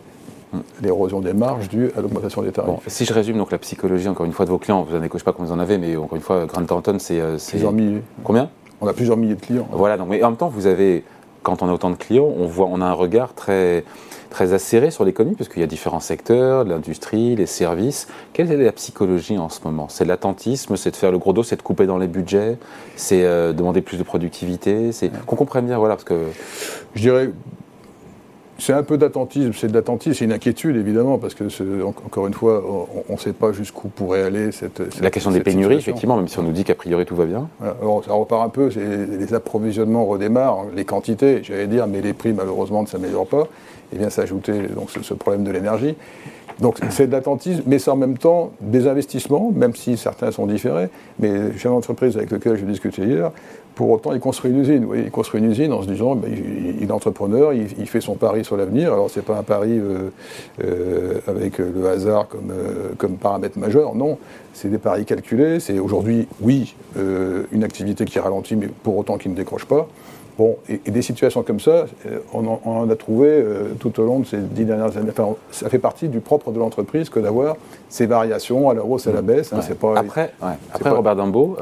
l'érosion 0.81 1.21
des 1.21 1.33
marges 1.33 1.69
due 1.69 1.91
à 1.95 2.01
l'augmentation 2.01 2.41
des 2.41 2.51
tarifs. 2.51 2.79
si 2.87 3.05
je 3.05 3.13
résume 3.13 3.37
donc 3.37 3.51
la 3.51 3.57
psychologie, 3.57 4.09
encore 4.09 4.25
une 4.25 4.33
fois, 4.33 4.45
de 4.45 4.51
vos 4.51 4.57
clients, 4.57 4.83
vous 4.83 4.97
n'en 4.97 5.01
sais 5.01 5.23
pas 5.23 5.31
combien 5.31 5.53
vous 5.53 5.57
en 5.57 5.59
avez, 5.59 5.77
mais 5.77 5.95
encore 5.95 6.15
une 6.15 6.21
fois, 6.21 6.45
Thornton, 6.47 6.97
c'est. 6.99 7.19
Euh, 7.19 7.37
plusieurs 7.47 7.71
milliers. 7.71 8.01
Combien? 8.23 8.49
On 8.81 8.87
a 8.87 8.93
plusieurs 8.93 9.15
milliers 9.15 9.35
de 9.35 9.41
clients. 9.41 9.67
Voilà, 9.71 9.97
donc, 9.97 10.09
mais 10.09 10.21
en 10.23 10.31
même 10.31 10.37
temps, 10.37 10.49
vous 10.49 10.67
avez, 10.67 11.03
quand 11.43 11.61
on 11.61 11.69
a 11.69 11.73
autant 11.73 11.89
de 11.89 11.95
clients, 11.95 12.29
on, 12.37 12.47
voit, 12.47 12.67
on 12.69 12.81
a 12.81 12.85
un 12.85 12.93
regard 12.93 13.33
très, 13.33 13.85
très 14.31 14.53
acéré 14.53 14.89
sur 14.89 15.05
l'économie, 15.05 15.35
parce 15.35 15.49
qu'il 15.49 15.61
y 15.61 15.63
a 15.63 15.67
différents 15.67 15.99
secteurs, 15.99 16.63
l'industrie, 16.63 17.35
les 17.35 17.45
services. 17.45 18.07
Quelle 18.33 18.51
est 18.51 18.57
la 18.57 18.71
psychologie 18.71 19.37
en 19.37 19.49
ce 19.49 19.59
moment? 19.63 19.87
C'est 19.89 20.05
l'attentisme, 20.05 20.75
c'est 20.75 20.91
de 20.91 20.95
faire 20.95 21.11
le 21.11 21.19
gros 21.19 21.33
dos, 21.33 21.43
c'est 21.43 21.57
de 21.57 21.61
couper 21.61 21.85
dans 21.85 21.99
les 21.99 22.07
budgets, 22.07 22.57
c'est 22.95 23.23
euh, 23.23 23.53
demander 23.53 23.81
plus 23.81 23.97
de 23.97 24.03
productivité, 24.03 24.91
c'est 24.91 25.11
qu'on 25.25 25.35
comprenne 25.35 25.67
bien, 25.67 25.77
voilà, 25.77 25.95
parce 25.95 26.05
que. 26.05 26.25
Je 26.95 27.01
dirais 27.01 27.29
c'est 28.61 28.73
un 28.73 28.83
peu 28.83 28.97
d'attentisme, 28.97 29.53
c'est 29.53 29.67
de 29.67 29.73
l'attentisme, 29.73 30.13
c'est 30.13 30.25
une 30.25 30.31
inquiétude 30.31 30.75
évidemment, 30.75 31.17
parce 31.17 31.33
que 31.33 31.45
encore 31.83 32.27
une 32.27 32.33
fois, 32.33 32.63
on 33.09 33.13
ne 33.13 33.17
sait 33.17 33.33
pas 33.33 33.51
jusqu'où 33.51 33.87
pourrait 33.87 34.21
aller 34.21 34.51
cette. 34.51 35.01
la 35.01 35.09
question 35.09 35.31
des 35.31 35.41
pénuries, 35.41 35.77
effectivement, 35.77 36.15
même 36.15 36.27
si 36.27 36.37
on 36.37 36.43
nous 36.43 36.51
dit 36.51 36.63
qu'a 36.63 36.75
priori 36.75 37.05
tout 37.05 37.15
va 37.15 37.25
bien. 37.25 37.49
Alors 37.59 38.03
ça 38.05 38.13
repart 38.13 38.45
un 38.45 38.49
peu, 38.49 38.69
les 38.69 39.33
approvisionnements 39.33 40.05
redémarrent, 40.05 40.65
les 40.75 40.85
quantités, 40.85 41.39
j'allais 41.43 41.67
dire, 41.67 41.87
mais 41.87 42.01
les 42.01 42.13
prix 42.13 42.33
malheureusement 42.33 42.83
ne 42.83 42.87
s'améliorent 42.87 43.27
pas. 43.27 43.47
Et 43.93 43.97
vient 43.97 44.09
s'ajouter 44.09 44.67
donc 44.75 44.89
ce, 44.89 45.13
problème 45.13 45.43
de 45.43 45.51
l'énergie. 45.51 45.95
Donc 46.59 46.77
c'est 46.89 47.07
de 47.07 47.11
l'attentisme, 47.11 47.63
mais 47.65 47.79
c'est 47.79 47.89
en 47.89 47.95
même 47.95 48.17
temps 48.17 48.51
des 48.61 48.87
investissements, 48.87 49.51
même 49.51 49.75
si 49.75 49.97
certains 49.97 50.31
sont 50.31 50.45
différés. 50.45 50.89
Mais 51.19 51.57
j'ai 51.57 51.67
une 51.69 51.75
entreprise 51.75 52.17
avec 52.17 52.29
laquelle 52.29 52.57
je 52.57 52.65
discutais 52.65 53.03
hier, 53.03 53.31
pour 53.75 53.89
autant, 53.89 54.13
il 54.13 54.19
construit 54.19 54.51
une 54.51 54.59
usine. 54.59 54.87
il 54.95 55.11
construit 55.11 55.41
une 55.41 55.49
usine 55.49 55.71
en 55.71 55.81
se 55.81 55.87
disant, 55.87 56.15
ben, 56.15 56.29
il, 56.31 56.83
est 56.83 56.91
entrepreneur, 56.91 57.53
il, 57.53 57.87
fait 57.87 58.01
son 58.01 58.15
pari 58.15 58.43
sur 58.43 58.57
l'avenir. 58.57 58.93
Alors, 58.93 59.09
ce 59.09 59.19
n'est 59.19 59.25
pas 59.25 59.37
un 59.37 59.43
pari 59.43 59.71
euh, 59.71 60.09
euh, 60.63 61.19
avec 61.27 61.57
le 61.57 61.87
hasard 61.87 62.27
comme, 62.27 62.51
euh, 62.51 62.89
comme 62.97 63.13
paramètre 63.13 63.57
majeur, 63.57 63.95
non. 63.95 64.17
C'est 64.53 64.69
des 64.69 64.77
paris 64.77 65.05
calculés. 65.05 65.59
C'est 65.59 65.79
aujourd'hui, 65.79 66.27
oui, 66.41 66.75
une 67.51 67.63
activité 67.63 68.03
qui 68.03 68.19
ralentit, 68.19 68.55
mais 68.55 68.67
pour 68.67 68.97
autant 68.97 69.17
qui 69.17 69.29
ne 69.29 69.35
décroche 69.35 69.65
pas. 69.65 69.87
Bon, 70.41 70.57
et, 70.67 70.89
des 70.89 71.01
situations 71.03 71.43
comme 71.43 71.59
ça, 71.59 71.85
on 72.33 72.47
en, 72.47 72.89
a 72.89 72.95
trouvé 72.95 73.43
tout 73.79 73.99
au 73.99 74.05
long 74.05 74.19
de 74.19 74.25
ces 74.25 74.37
dix 74.37 74.65
dernières 74.65 74.97
années. 74.97 75.11
Enfin, 75.11 75.35
ça 75.51 75.69
fait 75.69 75.77
partie 75.77 76.07
du 76.07 76.19
propre 76.19 76.51
de 76.51 76.57
l'entreprise 76.57 77.09
que 77.09 77.19
d'avoir 77.19 77.57
ces 77.89 78.07
variations 78.07 78.69
à 78.69 78.73
la 78.73 78.83
hausse 78.83 79.05
et 79.05 79.11
à 79.11 79.13
la 79.13 79.21
baisse. 79.21 79.53
Hein, 79.53 79.59
pas, 79.79 79.99
après, 79.99 80.33
après 80.73 80.89
Robert 80.89 81.15
Dambeau, 81.15 81.57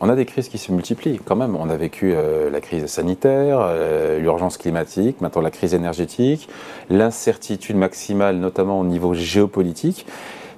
on 0.00 0.08
a 0.08 0.14
des 0.14 0.26
crises 0.26 0.48
qui 0.48 0.58
se 0.58 0.70
multiplient 0.70 1.20
quand 1.24 1.36
même. 1.36 1.56
On 1.56 1.68
a 1.70 1.76
vécu 1.76 2.12
euh, 2.14 2.50
la 2.50 2.60
crise 2.60 2.86
sanitaire, 2.86 3.58
euh, 3.60 4.18
l'urgence 4.18 4.56
climatique, 4.56 5.20
maintenant 5.20 5.42
la 5.42 5.50
crise 5.50 5.74
énergétique, 5.74 6.48
l'incertitude 6.88 7.76
maximale, 7.76 8.36
notamment 8.36 8.78
au 8.80 8.84
niveau 8.84 9.14
géopolitique. 9.14 10.06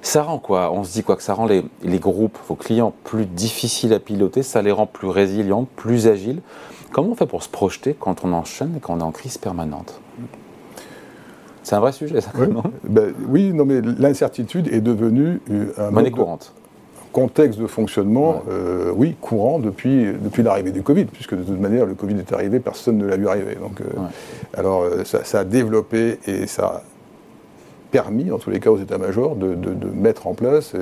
Ça 0.03 0.23
rend 0.23 0.39
quoi? 0.39 0.71
On 0.71 0.83
se 0.83 0.93
dit 0.93 1.03
quoi? 1.03 1.15
Que 1.15 1.23
ça 1.23 1.33
rend 1.33 1.47
les, 1.47 1.63
groupes, 1.99 2.37
vos 2.47 2.55
clients, 2.55 2.93
plus 3.03 3.25
difficiles 3.25 3.93
à 3.93 3.99
piloter, 3.99 4.43
ça 4.43 4.61
les 4.61 4.71
rend 4.71 4.85
plus 4.85 5.07
résilients, 5.07 5.67
plus 5.75 6.07
agiles? 6.07 6.41
Comment 6.91 7.11
on 7.11 7.15
fait 7.15 7.25
pour 7.25 7.41
se 7.41 7.49
projeter 7.49 7.95
quand 7.97 8.25
on 8.25 8.33
enchaîne 8.33 8.75
et 8.77 8.79
quand 8.79 8.95
on 8.95 8.99
est 8.99 9.03
en 9.03 9.11
crise 9.11 9.37
permanente? 9.37 9.99
C'est 11.63 11.75
un 11.75 11.79
vrai 11.79 11.91
sujet, 11.91 12.21
ça. 12.21 12.31
Oui, 12.37 12.47
non, 12.47 12.63
ben, 12.83 13.13
oui, 13.27 13.53
non 13.53 13.65
mais 13.65 13.81
l'incertitude 13.81 14.67
est 14.73 14.81
devenue 14.81 15.39
euh, 15.51 15.71
un 15.77 15.91
monnaie 15.91 16.11
courante. 16.11 16.53
contexte 17.11 17.59
de 17.59 17.67
fonctionnement, 17.67 18.43
euh, 18.49 18.91
oui, 18.93 19.15
courant 19.21 19.59
depuis, 19.59 20.07
depuis 20.21 20.43
l'arrivée 20.43 20.71
du 20.71 20.81
Covid, 20.81 21.05
puisque 21.05 21.35
de 21.35 21.43
toute 21.43 21.59
manière, 21.59 21.85
le 21.85 21.93
Covid 21.93 22.17
est 22.17 22.33
arrivé, 22.33 22.59
personne 22.59 22.97
ne 22.97 23.05
l'a 23.05 23.15
vu 23.15 23.27
arriver. 23.27 23.55
Donc, 23.55 23.79
euh, 23.79 23.85
Alors, 24.57 24.85
ça, 25.05 25.39
a 25.39 25.43
développé 25.43 26.19
et 26.25 26.47
ça 26.47 26.65
a 26.65 26.81
permis, 27.91 28.31
en 28.31 28.37
tous 28.37 28.49
les 28.49 28.59
cas 28.59 28.71
aux 28.71 28.79
états-majors, 28.79 29.35
de, 29.35 29.55
mettre 29.93 30.27
en 30.27 30.33
place 30.33 30.73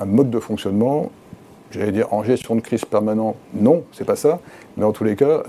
un 0.00 0.04
mode 0.04 0.30
de 0.30 0.40
fonctionnement, 0.40 1.10
j'allais 1.72 1.92
dire 1.92 2.12
en 2.12 2.22
gestion 2.22 2.54
de 2.54 2.60
crise 2.60 2.84
permanente, 2.84 3.36
non, 3.54 3.84
c'est 3.92 4.04
pas 4.04 4.16
ça, 4.16 4.40
mais 4.76 4.84
en 4.84 4.92
tous 4.92 5.04
les 5.04 5.16
cas, 5.16 5.42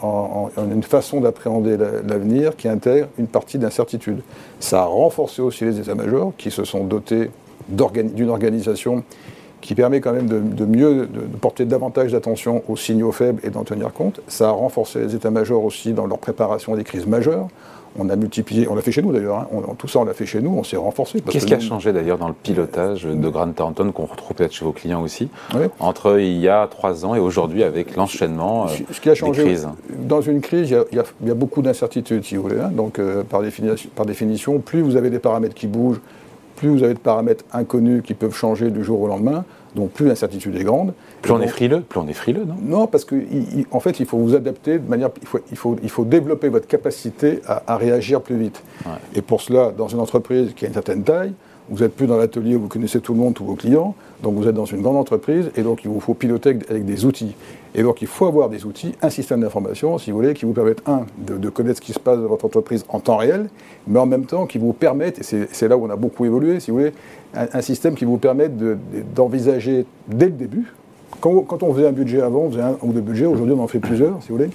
en, 0.00 0.50
une 0.56 0.82
façon 0.82 1.20
d'appréhender 1.20 1.76
l'avenir 1.76 2.56
qui 2.56 2.68
intègre 2.68 3.08
une 3.18 3.26
partie 3.26 3.58
d'incertitude. 3.58 4.20
Ça 4.60 4.82
a 4.82 4.84
renforcé 4.84 5.42
aussi 5.42 5.64
les 5.64 5.80
états-majors 5.80 6.32
qui 6.36 6.50
se 6.50 6.64
sont 6.64 6.84
dotés 6.84 7.30
d'une 7.68 8.30
organisation 8.30 9.02
qui 9.64 9.74
permet 9.74 10.02
quand 10.02 10.12
même 10.12 10.28
de, 10.28 10.64
mieux, 10.66 11.06
de, 11.06 11.20
porter 11.40 11.64
davantage 11.64 12.12
d'attention 12.12 12.62
aux 12.68 12.76
signaux 12.76 13.12
faibles 13.12 13.40
et 13.44 13.48
d'en 13.48 13.64
tenir 13.64 13.94
compte. 13.94 14.20
Ça 14.28 14.48
a 14.48 14.52
renforcé 14.52 15.00
les 15.00 15.14
états-majors 15.14 15.64
aussi 15.64 15.94
dans 15.94 16.06
leur 16.06 16.18
préparation 16.18 16.76
des 16.76 16.84
crises 16.84 17.06
majeures. 17.06 17.48
On 17.98 18.08
a 18.08 18.16
multiplié, 18.16 18.68
on 18.68 18.74
l'a 18.74 18.82
fait 18.82 18.92
chez 18.92 19.02
nous 19.02 19.12
d'ailleurs, 19.12 19.38
hein. 19.38 19.48
tout 19.78 19.88
ça 19.88 20.00
on 20.00 20.04
l'a 20.04 20.14
fait 20.14 20.26
chez 20.26 20.40
nous, 20.40 20.50
on 20.50 20.64
s'est 20.64 20.76
renforcé. 20.76 21.20
Qu'est-ce 21.20 21.46
qui 21.46 21.54
a 21.54 21.60
changé 21.60 21.92
d'ailleurs 21.92 22.18
dans 22.18 22.28
le 22.28 22.34
pilotage 22.34 23.04
de 23.04 23.28
Grant 23.28 23.52
Thornton 23.52 23.92
qu'on 23.92 24.06
retrouve 24.06 24.36
peut-être 24.36 24.52
chez 24.52 24.64
vos 24.64 24.72
clients 24.72 25.02
aussi, 25.02 25.28
entre 25.78 26.18
il 26.18 26.38
y 26.38 26.48
a 26.48 26.66
trois 26.66 27.04
ans 27.04 27.14
et 27.14 27.20
aujourd'hui 27.20 27.62
avec 27.62 27.96
l'enchaînement 27.96 28.66
euh, 28.66 28.68
Ce 28.90 29.00
qui 29.00 29.10
a 29.10 29.14
changé, 29.14 29.42
des 29.42 29.48
crises 29.48 29.68
Dans 30.00 30.20
une 30.20 30.40
crise, 30.40 30.74
il 30.92 30.98
y 31.26 31.30
a, 31.30 31.34
beaucoup 31.34 31.62
d'incertitudes 31.62 32.24
si 32.24 32.36
vous 32.36 32.42
voulez. 32.42 32.60
Hein. 32.60 32.70
donc 32.72 32.98
euh, 32.98 33.22
par, 33.22 33.42
définition, 33.42 33.90
par 33.94 34.06
définition, 34.06 34.58
plus 34.58 34.82
vous 34.82 34.96
avez 34.96 35.10
des 35.10 35.18
paramètres 35.18 35.54
qui 35.54 35.66
bougent, 35.66 36.00
plus 36.64 36.78
vous 36.78 36.82
avez 36.82 36.94
de 36.94 36.98
paramètres 36.98 37.44
inconnus 37.52 38.02
qui 38.02 38.14
peuvent 38.14 38.34
changer 38.34 38.70
du 38.70 38.82
jour 38.82 39.00
au 39.00 39.06
lendemain, 39.06 39.44
donc 39.74 39.90
plus 39.90 40.06
l'incertitude 40.06 40.56
est 40.56 40.64
grande. 40.64 40.94
Plus 41.20 41.30
on 41.32 41.40
est 41.42 41.48
frileux, 41.48 41.82
plus 41.82 42.00
on 42.00 42.08
est 42.08 42.14
frileux, 42.14 42.44
non? 42.44 42.56
Non, 42.62 42.86
parce 42.86 43.04
qu'en 43.04 43.16
en 43.70 43.80
fait, 43.80 44.00
il 44.00 44.06
faut 44.06 44.16
vous 44.16 44.34
adapter 44.34 44.78
de 44.78 44.88
manière, 44.88 45.10
il 45.20 45.28
faut, 45.28 45.40
il 45.50 45.56
faut, 45.58 45.76
il 45.82 45.90
faut 45.90 46.04
développer 46.04 46.48
votre 46.48 46.66
capacité 46.66 47.40
à, 47.46 47.76
réagir 47.76 48.22
plus 48.22 48.36
vite. 48.36 48.62
Et 49.14 49.20
pour 49.20 49.42
cela, 49.42 49.72
dans 49.76 49.88
une 49.88 50.00
entreprise 50.00 50.54
qui 50.54 50.64
a 50.64 50.68
une 50.68 50.74
certaine 50.74 51.02
taille, 51.02 51.34
vous 51.70 51.82
n'êtes 51.82 51.94
plus 51.94 52.06
dans 52.06 52.16
l'atelier 52.16 52.56
où 52.56 52.62
vous 52.62 52.68
connaissez 52.68 53.00
tout 53.00 53.14
le 53.14 53.20
monde, 53.20 53.34
tous 53.34 53.44
vos 53.44 53.54
clients, 53.54 53.94
donc 54.22 54.34
vous 54.34 54.46
êtes 54.46 54.54
dans 54.54 54.66
une 54.66 54.82
grande 54.82 54.96
entreprise 54.96 55.50
et 55.56 55.62
donc 55.62 55.84
il 55.84 55.90
vous 55.90 56.00
faut 56.00 56.14
piloter 56.14 56.58
avec 56.68 56.84
des 56.84 57.04
outils. 57.04 57.34
Et 57.74 57.82
donc 57.82 58.02
il 58.02 58.06
faut 58.06 58.26
avoir 58.26 58.48
des 58.48 58.66
outils, 58.66 58.94
un 59.02 59.10
système 59.10 59.40
d'information, 59.40 59.98
si 59.98 60.10
vous 60.10 60.18
voulez, 60.18 60.34
qui 60.34 60.44
vous 60.44 60.52
permettent, 60.52 60.82
un, 60.86 61.06
de, 61.18 61.48
connaître 61.48 61.78
ce 61.78 61.80
qui 61.80 61.92
se 61.92 61.98
passe 61.98 62.18
dans 62.18 62.28
votre 62.28 62.44
entreprise 62.44 62.84
en 62.88 63.00
temps 63.00 63.16
réel, 63.16 63.48
mais 63.86 63.98
en 63.98 64.06
même 64.06 64.26
temps 64.26 64.46
qui 64.46 64.58
vous 64.58 64.72
permettent, 64.72 65.18
et 65.20 65.46
c'est 65.50 65.68
là 65.68 65.76
où 65.76 65.86
on 65.86 65.90
a 65.90 65.96
beaucoup 65.96 66.24
évolué, 66.24 66.60
si 66.60 66.70
vous 66.70 66.78
voulez, 66.78 66.92
un, 67.34 67.60
système 67.62 67.94
qui 67.94 68.04
vous 68.04 68.18
permette 68.18 68.52
d'envisager 69.14 69.86
dès 70.06 70.26
le 70.26 70.32
début. 70.32 70.72
Quand, 71.20 71.62
on 71.62 71.72
faisait 71.72 71.88
un 71.88 71.92
budget 71.92 72.20
avant, 72.20 72.40
on 72.40 72.50
faisait 72.50 72.62
un 72.62 72.76
ou 72.82 72.92
deux 72.92 73.00
budgets, 73.00 73.26
aujourd'hui 73.26 73.54
on 73.58 73.62
en 73.62 73.68
fait 73.68 73.78
plusieurs, 73.78 74.22
si 74.22 74.28
vous 74.28 74.36
voulez. 74.36 74.50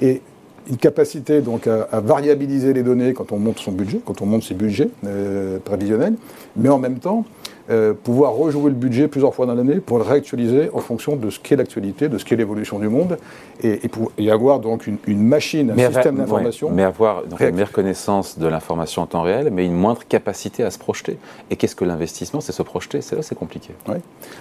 Et 0.00 0.22
une 0.68 0.76
capacité 0.76 1.40
donc 1.40 1.66
à, 1.66 2.00
variabiliser 2.00 2.72
les 2.72 2.82
données 2.82 3.12
quand 3.12 3.32
on 3.32 3.38
monte 3.38 3.58
son 3.58 3.72
budget, 3.72 4.00
quand 4.04 4.22
on 4.22 4.26
monte 4.26 4.44
ses 4.44 4.54
budgets 4.54 4.88
euh, 5.06 5.58
prévisionnels, 5.58 6.14
mais 6.56 6.68
en 6.68 6.78
même 6.78 6.98
temps 6.98 7.24
euh, 7.70 7.94
pouvoir 7.94 8.34
rejouer 8.34 8.70
le 8.70 8.76
budget 8.76 9.08
plusieurs 9.08 9.34
fois 9.34 9.46
dans 9.46 9.54
l'année 9.54 9.76
pour 9.76 9.96
le 9.96 10.04
réactualiser 10.04 10.68
en 10.74 10.80
fonction 10.80 11.16
de 11.16 11.30
ce 11.30 11.40
qu'est 11.40 11.56
l'actualité, 11.56 12.10
de 12.10 12.18
ce 12.18 12.24
qu'est 12.24 12.36
l'évolution 12.36 12.78
du 12.78 12.88
monde, 12.88 13.16
et, 13.62 13.88
pour, 13.88 14.12
y 14.18 14.30
avoir 14.30 14.60
donc 14.60 14.86
une, 14.86 14.98
machine, 15.22 15.70
un 15.70 15.86
système 15.86 16.16
d'information. 16.16 16.70
mais 16.70 16.82
avoir 16.82 17.22
une 17.40 17.52
meilleure 17.52 17.72
connaissance 17.72 18.38
de 18.38 18.46
l'information 18.46 19.00
en 19.00 19.06
temps 19.06 19.22
réel, 19.22 19.50
mais 19.50 19.64
une 19.64 19.72
moindre 19.72 20.02
capacité 20.06 20.62
à 20.62 20.70
se 20.70 20.78
projeter. 20.78 21.16
Et 21.50 21.56
qu'est-ce 21.56 21.74
que 21.74 21.86
l'investissement 21.86 22.42
C'est 22.42 22.52
se 22.52 22.62
projeter, 22.62 23.00
c'est 23.00 23.16
là 23.16 23.22
c'est 23.22 23.34
compliqué. 23.34 23.70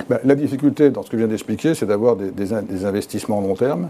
Ben, 0.09 0.19
la 0.25 0.35
difficulté 0.35 0.89
dans 0.89 1.03
ce 1.03 1.09
que 1.09 1.15
je 1.15 1.19
viens 1.19 1.29
d'expliquer, 1.29 1.75
c'est 1.75 1.85
d'avoir 1.85 2.17
des, 2.17 2.53
investissements 2.85 3.39
à 3.39 3.41
long 3.41 3.55
terme, 3.55 3.89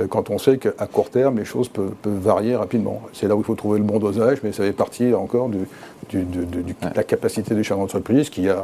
euh, 0.00 0.06
quand 0.08 0.30
on 0.30 0.38
sait 0.38 0.56
qu'à 0.56 0.86
court 0.90 1.10
terme, 1.10 1.38
les 1.38 1.44
choses 1.44 1.68
peuvent, 1.68 1.92
varier 2.04 2.56
rapidement. 2.56 3.02
C'est 3.12 3.28
là 3.28 3.36
où 3.36 3.40
il 3.40 3.44
faut 3.44 3.54
trouver 3.54 3.78
le 3.78 3.84
bon 3.84 3.98
dosage, 3.98 4.38
mais 4.42 4.52
ça 4.52 4.62
fait 4.62 4.72
partie 4.72 5.12
encore 5.12 5.50
de 5.50 5.58
la 6.94 7.04
capacité 7.04 7.54
des 7.54 7.62
chefs 7.62 7.76
d'entreprise 7.76 8.30
qui 8.30 8.48
a 8.48 8.61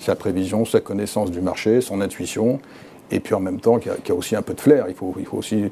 sa 0.00 0.16
prévision, 0.16 0.64
sa 0.64 0.80
connaissance 0.80 1.30
du 1.30 1.40
marché, 1.40 1.80
son 1.80 2.00
intuition, 2.00 2.58
et 3.12 3.20
puis 3.20 3.34
en 3.34 3.40
même 3.40 3.60
temps 3.60 3.78
qui 3.78 3.88
a, 3.88 4.14
aussi 4.14 4.34
un 4.34 4.42
peu 4.42 4.54
de 4.54 4.60
flair. 4.60 4.86
Il 4.88 4.94
faut, 4.94 5.14
il 5.18 5.26
faut 5.26 5.38
aussi 5.38 5.64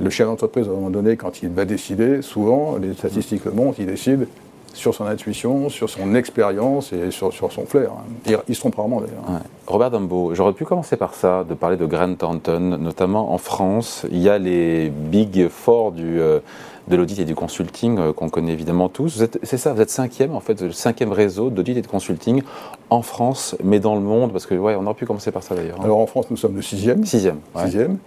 le 0.00 0.10
chef 0.10 0.26
d'entreprise 0.26 0.66
à 0.66 0.70
un 0.70 0.74
moment 0.74 0.90
donné, 0.90 1.16
quand 1.16 1.42
il 1.42 1.50
va 1.50 1.64
décider, 1.64 2.22
souvent 2.22 2.76
les 2.76 2.94
statistiques 2.94 3.44
le 3.44 3.52
montrent, 3.52 3.80
il 3.80 3.86
décide 3.86 4.26
sur 4.72 4.94
son 4.94 5.06
intuition, 5.06 5.70
sur 5.70 5.88
son 5.88 6.14
expérience 6.14 6.92
et 6.92 7.10
sur, 7.10 7.32
son 7.32 7.64
flair. 7.64 7.92
Ils, 8.26 8.36
ils 8.46 8.54
sont 8.54 8.70
rarement 8.76 9.00
d'ailleurs. 9.00 9.40
Robert 9.66 9.90
Dumbo, 9.90 10.34
j'aurais 10.34 10.52
pu 10.52 10.66
commencer 10.66 10.96
par 10.96 11.14
ça, 11.14 11.44
de 11.48 11.54
parler 11.54 11.78
de 11.78 11.86
Grant 11.86 12.14
Thornton, 12.14 12.76
notamment 12.78 13.32
en 13.32 13.38
France. 13.38 14.04
Il 14.10 14.18
y 14.18 14.28
a 14.28 14.36
les 14.36 14.90
Big 14.90 15.48
Four 15.48 15.92
du, 15.92 16.20
euh, 16.20 16.40
de 16.88 16.96
l'audit 16.96 17.18
et 17.18 17.24
du 17.24 17.34
consulting 17.34 17.98
euh, 17.98 18.12
qu'on 18.12 18.28
connaît 18.28 18.52
évidemment 18.52 18.88
tous. 18.88 19.24
C'est 19.42 19.56
ça, 19.56 19.72
vous 19.72 19.80
êtes 19.80 19.90
cinquième 19.90 20.34
en 20.34 20.40
fait, 20.40 20.60
le 20.60 20.72
cinquième 20.72 21.12
réseau 21.12 21.50
d'audit 21.50 21.76
et 21.76 21.82
de 21.82 21.86
consulting 21.86 22.42
en 22.90 23.02
France, 23.02 23.56
mais 23.64 23.80
dans 23.80 23.94
le 23.94 24.00
monde, 24.00 24.32
parce 24.32 24.46
que 24.46 24.54
ouais, 24.54 24.76
on 24.76 24.84
aurait 24.86 24.94
pu 24.94 25.06
commencer 25.06 25.32
par 25.32 25.42
ça 25.42 25.54
d'ailleurs. 25.54 25.78
Hein. 25.80 25.84
Alors 25.84 25.98
en 25.98 26.06
France, 26.06 26.26
nous 26.30 26.36
sommes 26.36 26.56
le 26.56 26.62
sixième. 26.62 27.04
Sixième. 27.04 27.38
Sixième. 27.56 27.98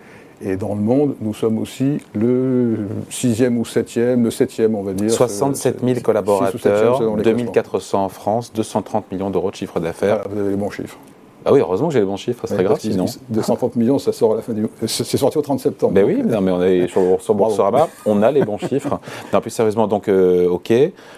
Et 0.41 0.55
dans 0.55 0.73
le 0.73 0.79
monde, 0.79 1.15
nous 1.19 1.33
sommes 1.33 1.57
aussi 1.57 1.97
le 2.15 2.87
sixième 3.09 3.57
ou 3.57 3.65
septième, 3.65 4.23
le 4.23 4.31
septième, 4.31 4.73
on 4.73 4.83
va 4.83 4.93
dire. 4.93 5.11
67 5.11 5.83
000 5.83 5.99
collaborateurs, 5.99 7.01
2400 7.17 8.05
en 8.05 8.09
France, 8.09 8.53
230 8.53 9.11
millions 9.11 9.29
d'euros 9.29 9.51
de 9.51 9.55
chiffre 9.55 9.81
d'affaires. 9.81 10.21
Ah, 10.23 10.27
vous 10.29 10.39
avez 10.39 10.51
les 10.51 10.55
bons 10.55 10.69
chiffres. 10.69 10.97
Ah 11.49 11.53
oui, 11.53 11.61
heureusement 11.61 11.87
que 11.87 11.93
j'ai 11.93 11.99
les 11.99 12.05
bons 12.05 12.15
chiffres, 12.15 12.45
ça 12.45 12.53
serait 12.53 12.63
grave 12.63 12.79
sinon. 12.79 13.05
230 13.29 13.75
millions, 13.75 13.97
ça 13.97 14.13
sort 14.13 14.33
à 14.33 14.35
la 14.35 14.41
fin 14.43 14.53
du. 14.53 14.67
C'est 14.85 15.17
sorti 15.17 15.35
au 15.35 15.41
30 15.41 15.59
septembre. 15.59 15.93
Ben 15.93 16.05
oui, 16.05 16.21
mais 16.23 16.51
on 16.51 16.61
est 16.61 16.87
sur, 16.87 17.19
sur 17.19 17.33
Boursorama, 17.33 17.87
on 18.05 18.21
a 18.21 18.31
les 18.31 18.43
bons 18.43 18.59
chiffres. 18.59 18.99
Non, 19.33 19.41
plus 19.41 19.49
sérieusement, 19.49 19.87
donc, 19.87 20.07
euh, 20.07 20.47
ok, 20.47 20.71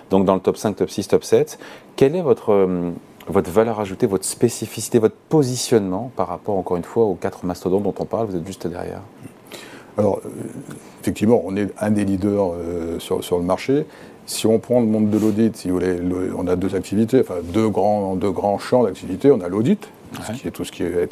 donc 0.10 0.26
dans 0.26 0.36
le 0.36 0.40
top 0.40 0.58
5, 0.58 0.76
top 0.76 0.90
6, 0.90 1.08
top 1.10 1.24
7, 1.24 1.60
quelle 1.96 2.16
est 2.16 2.22
votre, 2.22 2.52
euh, 2.52 2.92
votre 3.28 3.50
valeur 3.52 3.80
ajoutée, 3.80 4.08
votre 4.08 4.26
spécificité, 4.26 5.00
votre 5.00 5.16
positionnement 5.30 6.12
par 6.16 6.28
rapport, 6.28 6.58
encore 6.58 6.78
une 6.78 6.84
fois, 6.84 7.06
aux 7.06 7.16
quatre 7.16 7.46
mastodontes 7.46 7.84
dont 7.84 7.94
on 8.00 8.06
parle? 8.06 8.28
Vous 8.28 8.36
êtes 8.36 8.46
juste 8.46 8.68
derrière. 8.68 9.02
Alors, 9.98 10.22
euh, 10.26 10.30
effectivement, 11.02 11.42
on 11.46 11.56
est 11.58 11.70
un 11.80 11.92
des 11.92 12.06
leaders 12.06 12.54
sur, 13.00 13.24
sur 13.24 13.38
le 13.38 13.44
marché. 13.44 13.86
Si 14.32 14.48
on 14.48 14.60
prend 14.60 14.80
le 14.80 14.86
monde 14.86 15.10
de 15.10 15.18
l'audit, 15.18 15.58
si 15.58 15.68
vous 15.68 15.74
voulez, 15.74 15.98
on 16.38 16.48
a 16.48 16.56
deux 16.56 16.74
activités, 16.74 17.20
enfin 17.20 17.36
deux 17.44 17.68
grands, 17.68 18.16
deux 18.16 18.32
grands 18.32 18.58
champs 18.60 18.84
d'activité. 18.84 19.30
On 19.30 19.42
a 19.42 19.50
l'audit, 19.50 19.90
qui 20.40 20.48
est 20.48 20.52
tout 20.52 20.64
ce 20.64 20.72
qui 20.72 20.84
est 20.84 21.10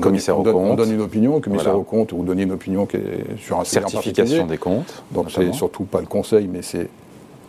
commissaire 0.00 0.38
au 0.38 0.42
compte. 0.42 0.54
On 0.54 0.74
donne 0.74 0.92
une 0.92 1.00
opinion, 1.00 1.40
commissaire 1.40 1.78
au 1.78 1.82
compte, 1.82 2.12
ou 2.12 2.22
donner 2.24 2.42
une 2.42 2.52
opinion 2.52 2.84
qui 2.84 2.98
est 2.98 3.38
sur 3.38 3.58
un 3.58 3.64
certification 3.64 4.46
des 4.46 4.58
comptes. 4.58 5.02
Donc 5.12 5.30
c'est 5.30 5.50
surtout 5.54 5.84
pas 5.84 6.00
le 6.00 6.06
conseil, 6.06 6.46
mais 6.46 6.60
c'est 6.60 6.90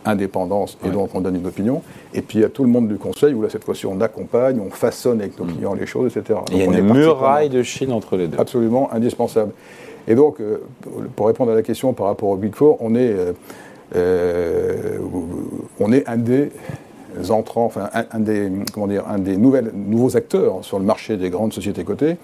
indépendance 0.06 0.78
et 0.86 0.88
donc 0.88 1.14
on 1.14 1.20
donne 1.20 1.36
une 1.36 1.46
opinion. 1.46 1.82
Et 2.14 2.22
puis 2.22 2.38
il 2.38 2.40
y 2.40 2.44
a 2.44 2.48
tout 2.48 2.62
le 2.64 2.70
monde 2.70 2.88
du 2.88 2.96
conseil 2.96 3.34
où 3.34 3.42
là 3.42 3.50
cette 3.50 3.64
fois-ci 3.64 3.84
on 3.84 4.00
accompagne, 4.00 4.58
on 4.58 4.70
façonne 4.70 5.20
avec 5.20 5.38
nos 5.38 5.44
mm. 5.44 5.52
clients 5.52 5.74
les 5.74 5.84
choses, 5.84 6.16
etc. 6.16 6.40
il 6.50 6.56
y 6.56 6.62
a 6.62 6.64
une 6.64 6.80
muraille 6.80 7.50
de 7.50 7.62
Chine 7.62 7.92
entre 7.92 8.16
les 8.16 8.26
deux. 8.26 8.40
Absolument 8.40 8.90
indispensable. 8.90 9.52
Et 10.08 10.14
donc 10.14 10.40
euh, 10.40 10.62
pour 11.14 11.26
répondre 11.26 11.52
à 11.52 11.54
la 11.54 11.62
question 11.62 11.92
par 11.92 12.06
rapport 12.06 12.30
au 12.30 12.36
Big 12.36 12.54
Four, 12.54 12.78
on 12.80 12.94
est, 12.94 13.12
euh, 13.12 13.32
euh, 13.96 14.98
on 15.78 15.92
est 15.92 16.08
un 16.08 16.16
des 16.16 16.50
entrants, 17.30 17.64
enfin 17.64 17.90
un, 17.92 18.20
des, 18.20 18.50
comment 18.72 18.86
dire, 18.86 19.04
un 19.08 19.18
des 19.18 19.36
nouvelles, 19.36 19.72
nouveaux 19.74 20.16
acteurs 20.16 20.64
sur 20.64 20.78
le 20.78 20.84
marché 20.84 21.16
des 21.16 21.30
grandes 21.30 21.52
sociétés 21.52 21.84
cotées, 21.84 22.16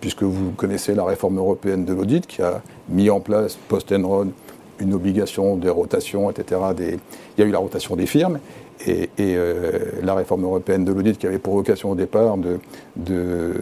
puisque 0.00 0.22
vous 0.22 0.50
connaissez 0.52 0.94
la 0.94 1.04
réforme 1.04 1.38
européenne 1.38 1.84
de 1.84 1.94
l'audit 1.94 2.26
qui 2.26 2.42
a 2.42 2.62
mis 2.88 3.10
en 3.10 3.20
place 3.20 3.56
post-Enron 3.68 4.32
une 4.80 4.92
obligation 4.92 5.56
des 5.56 5.70
rotations, 5.70 6.30
etc. 6.30 6.60
Il 6.78 6.98
y 7.38 7.42
a 7.42 7.46
eu 7.46 7.50
la 7.50 7.58
rotation 7.58 7.96
des 7.96 8.06
firmes 8.06 8.38
et, 8.86 9.08
euh, 9.20 9.78
la 10.02 10.14
réforme 10.14 10.44
européenne 10.44 10.84
de 10.84 10.92
l'audit 10.92 11.16
qui 11.18 11.26
avait 11.26 11.38
pour 11.38 11.54
vocation 11.54 11.92
au 11.92 11.94
départ 11.94 12.36
de, 12.36 12.58
de, 12.96 13.54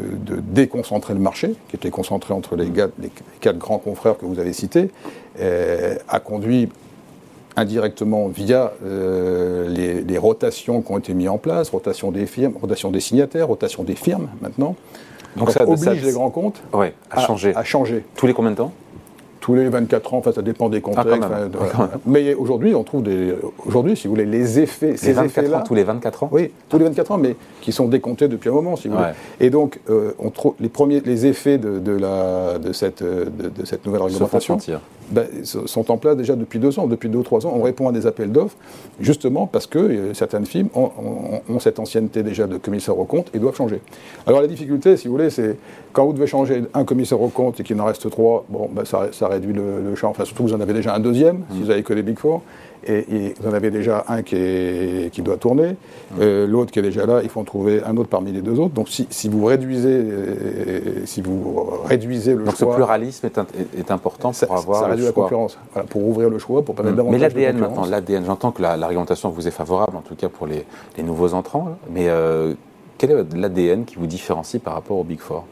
déconcentrer 0.42 1.14
le 1.14 1.20
marché, 1.20 1.54
qui 1.68 1.76
était 1.76 1.90
concentré 1.90 2.34
entre 2.34 2.56
les, 2.56 2.64
les, 2.66 3.10
quatre 3.40 3.58
grands 3.58 3.78
confrères 3.78 4.16
que 4.16 4.24
vous 4.24 4.38
avez 4.38 4.52
cités, 4.52 4.90
euh, 5.40 5.96
a 6.08 6.20
conduit 6.20 6.68
indirectement 7.56 8.28
via 8.28 8.72
euh, 8.84 9.68
les, 9.68 10.18
rotations 10.18 10.82
qui 10.82 10.92
ont 10.92 10.98
été 10.98 11.14
mises 11.14 11.28
en 11.28 11.38
place, 11.38 11.70
rotation 11.70 12.10
des 12.10 12.26
firmes, 12.26 12.54
rotation 12.60 12.90
des 12.90 13.00
signataires, 13.00 13.48
rotation 13.48 13.82
des 13.82 13.94
firmes 13.94 14.28
maintenant. 14.40 14.76
Donc, 15.36 15.50
ça 15.50 15.68
oblige 15.68 16.04
les 16.04 16.12
grands 16.12 16.30
comptes 16.30 16.62
à, 17.10 17.20
changer. 17.20 17.54
à 17.56 17.64
changer. 17.64 18.04
Tous 18.14 18.26
les 18.26 18.34
combien 18.34 18.50
de 18.50 18.56
temps? 18.56 18.72
Tous 19.42 19.56
les 19.56 19.68
24 19.68 20.14
ans, 20.14 20.18
enfin, 20.18 20.30
ça 20.30 20.40
dépend 20.40 20.68
des 20.68 20.78
ah, 20.78 21.02
contextes. 21.02 21.28
mais 22.06 22.32
aujourd'hui, 22.32 22.76
on 22.76 22.84
trouve 22.84 23.02
des. 23.02 23.34
Aujourd'hui, 23.66 23.96
si 23.96 24.06
vous 24.06 24.14
voulez, 24.14 24.24
les 24.24 24.60
effets. 24.60 24.96
ces 24.96 25.18
effets 25.18 25.52
ans, 25.52 25.62
tous 25.66 25.74
les 25.74 25.82
24 25.82 26.22
ans 26.22 26.28
Oui, 26.30 26.52
tous 26.68 26.78
les 26.78 26.84
24 26.84 27.10
ans, 27.10 27.18
mais 27.18 27.34
qui 27.60 27.72
sont 27.72 27.88
décomptés 27.88 28.28
depuis 28.28 28.50
un 28.50 28.52
moment, 28.52 28.76
si 28.76 28.86
vous 28.86 28.96
voulez. 28.96 29.10
Et 29.40 29.50
donc, 29.50 29.80
euh, 29.90 30.12
on 30.20 30.30
trouve 30.30 30.54
les, 30.60 30.68
premiers, 30.68 31.00
les 31.00 31.26
effets 31.26 31.58
de, 31.58 31.92
la, 31.92 32.60
de, 32.60 32.72
cette, 32.72 33.02
de, 33.02 33.50
cette 33.64 33.84
nouvelle 33.84 34.02
réglementation 34.02 34.58
ben, 35.12 35.26
sont 35.44 35.90
en 35.90 35.98
place 35.98 36.16
déjà 36.16 36.36
depuis 36.36 36.58
deux 36.58 36.78
ans. 36.78 36.86
Depuis 36.86 37.08
deux 37.08 37.18
ou 37.18 37.22
trois 37.22 37.46
ans, 37.46 37.52
on 37.54 37.62
répond 37.62 37.88
à 37.88 37.92
des 37.92 38.06
appels 38.06 38.32
d'offres, 38.32 38.56
justement 39.00 39.46
parce 39.46 39.66
que 39.66 39.78
euh, 39.78 40.14
certaines 40.14 40.46
firmes 40.46 40.68
ont, 40.74 41.58
cette 41.58 41.78
ancienneté 41.78 42.22
déjà 42.22 42.46
de 42.46 42.56
commissaire 42.56 42.98
au 42.98 43.04
compte 43.04 43.28
et 43.34 43.38
doivent 43.38 43.56
changer. 43.56 43.80
Alors 44.26 44.40
la 44.40 44.46
difficulté, 44.46 44.96
si 44.96 45.08
vous 45.08 45.14
voulez, 45.14 45.30
c'est 45.30 45.56
quand 45.92 46.06
vous 46.06 46.12
devez 46.12 46.26
changer 46.26 46.64
un 46.72 46.84
commissaire 46.84 47.20
au 47.20 47.28
compte 47.28 47.60
et 47.60 47.62
qu'il 47.62 47.80
en 47.80 47.84
reste 47.84 48.08
trois, 48.10 48.44
bon, 48.48 48.70
ben, 48.72 48.84
ça, 48.84 49.08
ça, 49.12 49.28
réduit 49.32 49.52
le, 49.52 49.94
champ. 49.94 50.10
Enfin, 50.10 50.24
surtout, 50.24 50.44
vous 50.44 50.54
en 50.54 50.60
avez 50.60 50.72
déjà 50.72 50.94
un 50.94 51.00
deuxième, 51.00 51.42
si 51.52 51.62
vous 51.62 51.70
avez 51.70 51.82
que 51.82 51.92
les 51.92 52.02
Big 52.02 52.18
Four 52.18 52.42
et, 52.86 53.34
vous 53.40 53.48
en 53.48 53.52
avez 53.52 53.70
déjà 53.70 54.04
un 54.08 54.22
qui, 54.22 54.36
est, 54.36 55.12
qui 55.12 55.22
doit 55.22 55.36
tourner, 55.36 55.70
mmh. 55.70 56.16
euh, 56.20 56.46
l'autre 56.46 56.72
qui 56.72 56.78
est 56.78 56.82
déjà 56.82 57.06
là, 57.06 57.20
il 57.22 57.28
faut 57.28 57.40
en 57.40 57.44
trouver 57.44 57.82
un 57.84 57.96
autre 57.96 58.08
parmi 58.08 58.32
les 58.32 58.42
deux 58.42 58.58
autres. 58.58 58.74
Donc 58.74 58.88
si, 58.88 59.06
si 59.10 59.28
vous 59.28 59.44
réduisez, 59.44 59.88
euh, 59.88 61.06
si 61.06 61.22
vous 61.22 61.80
réduisez 61.84 62.34
le 62.34 62.44
Donc 62.44 62.56
choix... 62.56 62.72
ce 62.72 62.76
pluralisme 62.76 63.26
est, 63.26 63.38
est 63.78 63.90
important 63.90 64.32
pour 64.32 64.56
avoir 64.56 64.80
Ça 64.80 64.86
réduit 64.88 65.04
la 65.04 65.12
concurrence, 65.12 65.58
pour 65.90 66.06
ouvrir 66.06 66.28
le 66.28 66.38
choix, 66.38 66.62
pour 66.62 66.74
permettre 66.74 66.94
mmh. 66.94 66.96
davantage 66.96 67.20
Mais 67.20 67.28
l'ADN 67.28 67.58
maintenant, 67.58 67.86
l'ADN, 67.86 68.24
j'entends 68.24 68.50
que 68.50 68.62
la, 68.62 68.74
réglementation 68.74 69.30
vous 69.30 69.46
est 69.46 69.52
favorable, 69.52 69.96
en 69.96 70.02
tout 70.02 70.16
cas 70.16 70.28
pour 70.28 70.46
les, 70.46 70.64
les 70.96 71.02
nouveaux 71.02 71.34
entrants, 71.34 71.76
mais... 71.90 72.08
Euh, 72.08 72.54
quel 72.98 73.10
est 73.10 73.34
l'ADN 73.34 73.84
qui 73.84 73.96
vous 73.96 74.06
différencie 74.06 74.62
par 74.62 74.74
rapport 74.74 74.98
au 74.98 75.04
Big 75.04 75.18
Four? 75.18 75.44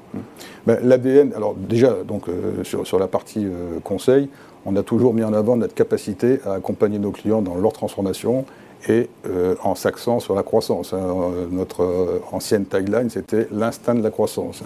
Ben, 0.66 0.78
L'ADN, 0.82 1.32
alors 1.34 1.54
déjà, 1.54 1.96
donc, 2.06 2.24
sur, 2.62 2.86
sur, 2.86 2.98
la 2.98 3.08
partie 3.08 3.46
conseil, 3.82 4.28
on 4.66 4.76
a 4.76 4.82
toujours 4.82 5.14
mis 5.14 5.24
en 5.24 5.32
avant 5.32 5.56
notre 5.56 5.74
capacité 5.74 6.40
à 6.44 6.54
accompagner 6.54 6.98
nos 6.98 7.10
clients 7.10 7.42
dans 7.42 7.54
leur 7.54 7.72
transformation 7.72 8.44
et 8.88 9.08
euh, 9.26 9.54
en 9.62 9.74
s'accent 9.74 10.20
sur 10.20 10.34
la 10.34 10.42
croissance. 10.42 10.92
Hein. 10.92 11.04
Notre 11.50 11.82
euh, 11.82 12.20
ancienne 12.32 12.64
tagline, 12.64 13.10
c'était 13.10 13.46
l'instinct 13.52 13.94
de 13.94 14.02
la 14.02 14.10
croissance. 14.10 14.62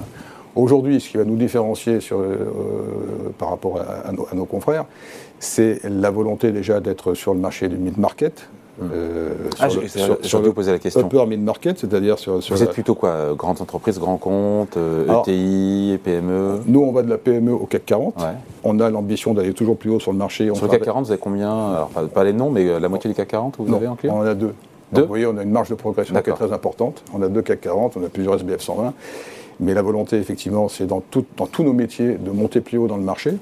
Aujourd'hui, 0.55 1.01
ce 1.01 1.11
qui 1.11 1.17
va 1.17 1.25
nous 1.25 1.37
différencier 1.37 1.99
euh, 2.13 2.37
par 3.39 3.51
rapport 3.51 3.81
à, 3.81 4.13
nos, 4.13 4.45
confrères, 4.45 4.85
c'est 5.41 5.81
la 5.85 6.11
volonté 6.11 6.53
déjà 6.53 6.81
d'être 6.81 7.15
sur 7.15 7.35
le 7.35 7.41
marché 7.41 7.69
du 7.69 7.77
mid-market, 7.77 8.49
euh, 8.83 9.35
ah, 9.61 9.71
sur, 9.71 9.83
le, 9.83 9.89
sur, 10.23 10.43
le 10.43 10.53
poser 10.53 10.73
la 10.73 10.79
question. 10.79 11.03
upper 11.03 11.27
mid-market, 11.27 11.79
c'est-à-dire 11.79 12.19
sur, 12.19 12.39
Vous 12.39 12.63
êtes 12.63 12.73
plutôt 12.73 12.95
quoi 12.95 13.11
euh, 13.11 13.35
Grande 13.35 13.61
entreprise, 13.61 13.99
grand 13.99 14.17
compte, 14.17 14.77
ETI, 14.77 15.93
euh, 15.93 15.95
e 15.95 15.99
PME 15.99 16.61
Nous, 16.67 16.81
on 16.81 16.93
va 16.93 17.03
de 17.03 17.11
la 17.11 17.19
PME 17.19 17.53
au 17.53 17.67
CAC 17.67 17.87
40. 17.87 18.17
On 18.65 18.81
a 18.81 18.91
l'ambition 18.91 19.35
d'aller 19.35 19.53
toujours 19.53 19.77
plus 19.77 19.91
haut 19.91 20.01
sur 20.01 20.13
le 20.13 20.19
marché. 20.19 20.53
sur 20.55 20.67
le 20.67 20.71
CAC 20.71 20.83
40, 20.83 21.07
vous 21.07 21.13
avez 21.13 21.21
combien 21.21 21.51
Alors, 21.51 21.89
pas, 21.89 22.25
les 22.25 22.33
noms, 22.33 22.51
mais 22.51 22.81
la 22.81 22.89
moitié 22.89 23.09
du 23.09 23.15
CAC 23.15 23.29
40, 23.29 23.57
vous 23.59 23.75
avez 23.75 23.87
en 23.87 23.97
client 23.97 24.17
On 24.17 24.21
en 24.21 24.27
a 24.27 24.35
deux. 24.35 24.55
deux 24.93 25.03
vous 25.03 25.09
voyez, 25.09 25.27
on 25.27 25.37
a 25.37 25.43
une 25.43 25.51
marge 25.51 25.71
de 25.71 25.75
progression 25.75 26.15
qui 26.21 26.31
est 26.31 26.35
très 26.35 26.53
importante. 26.53 27.03
On 27.15 27.23
a 27.23 27.29
deux 27.29 27.43
CAC 27.43 27.61
40, 27.61 27.97
on 27.97 28.05
a 28.05 28.09
plusieurs 28.09 28.35
SBF 28.35 28.61
120. 28.61 28.93
Mais 29.61 29.73
la 29.73 29.83
volonté, 29.83 30.17
effectivement, 30.17 30.69
c'est 30.69 30.87
dans, 30.87 31.01
dans 31.37 31.47
tous 31.47 31.63
nos 31.63 31.73
métiers 31.73 32.15
de 32.15 32.31
monter 32.33 32.61
plus 32.61 32.79
haut 32.79 32.89
dans 32.89 32.97
le 32.97 33.05
marché. 33.05 33.35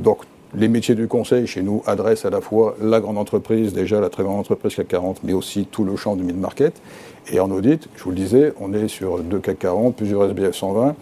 donc, 0.00 0.18
les 0.54 0.68
métiers 0.68 0.94
du 0.94 1.08
conseil 1.08 1.46
chez 1.46 1.62
nous 1.62 1.82
adressent 1.86 2.24
à 2.24 2.30
la 2.30 2.40
fois 2.40 2.76
la 2.80 3.00
grande 3.00 3.18
entreprise, 3.18 3.72
déjà 3.72 4.00
la 4.00 4.10
très 4.10 4.22
grande 4.22 4.38
entreprise 4.38 4.74
CAC 4.74 4.88
40, 4.88 5.20
mais 5.24 5.32
aussi 5.32 5.66
tout 5.70 5.84
le 5.84 5.96
champ 5.96 6.16
du 6.16 6.24
mid-market. 6.24 6.74
Et 7.30 7.40
en 7.40 7.50
audit, 7.50 7.88
je 7.96 8.04
vous 8.04 8.10
le 8.10 8.16
disais, 8.16 8.52
on 8.60 8.74
est 8.74 8.88
sur 8.88 9.20
deux 9.20 9.38
CAC 9.38 9.58
40, 9.60 9.96
plusieurs 9.96 10.24
SBF 10.24 10.54
120 10.54 10.94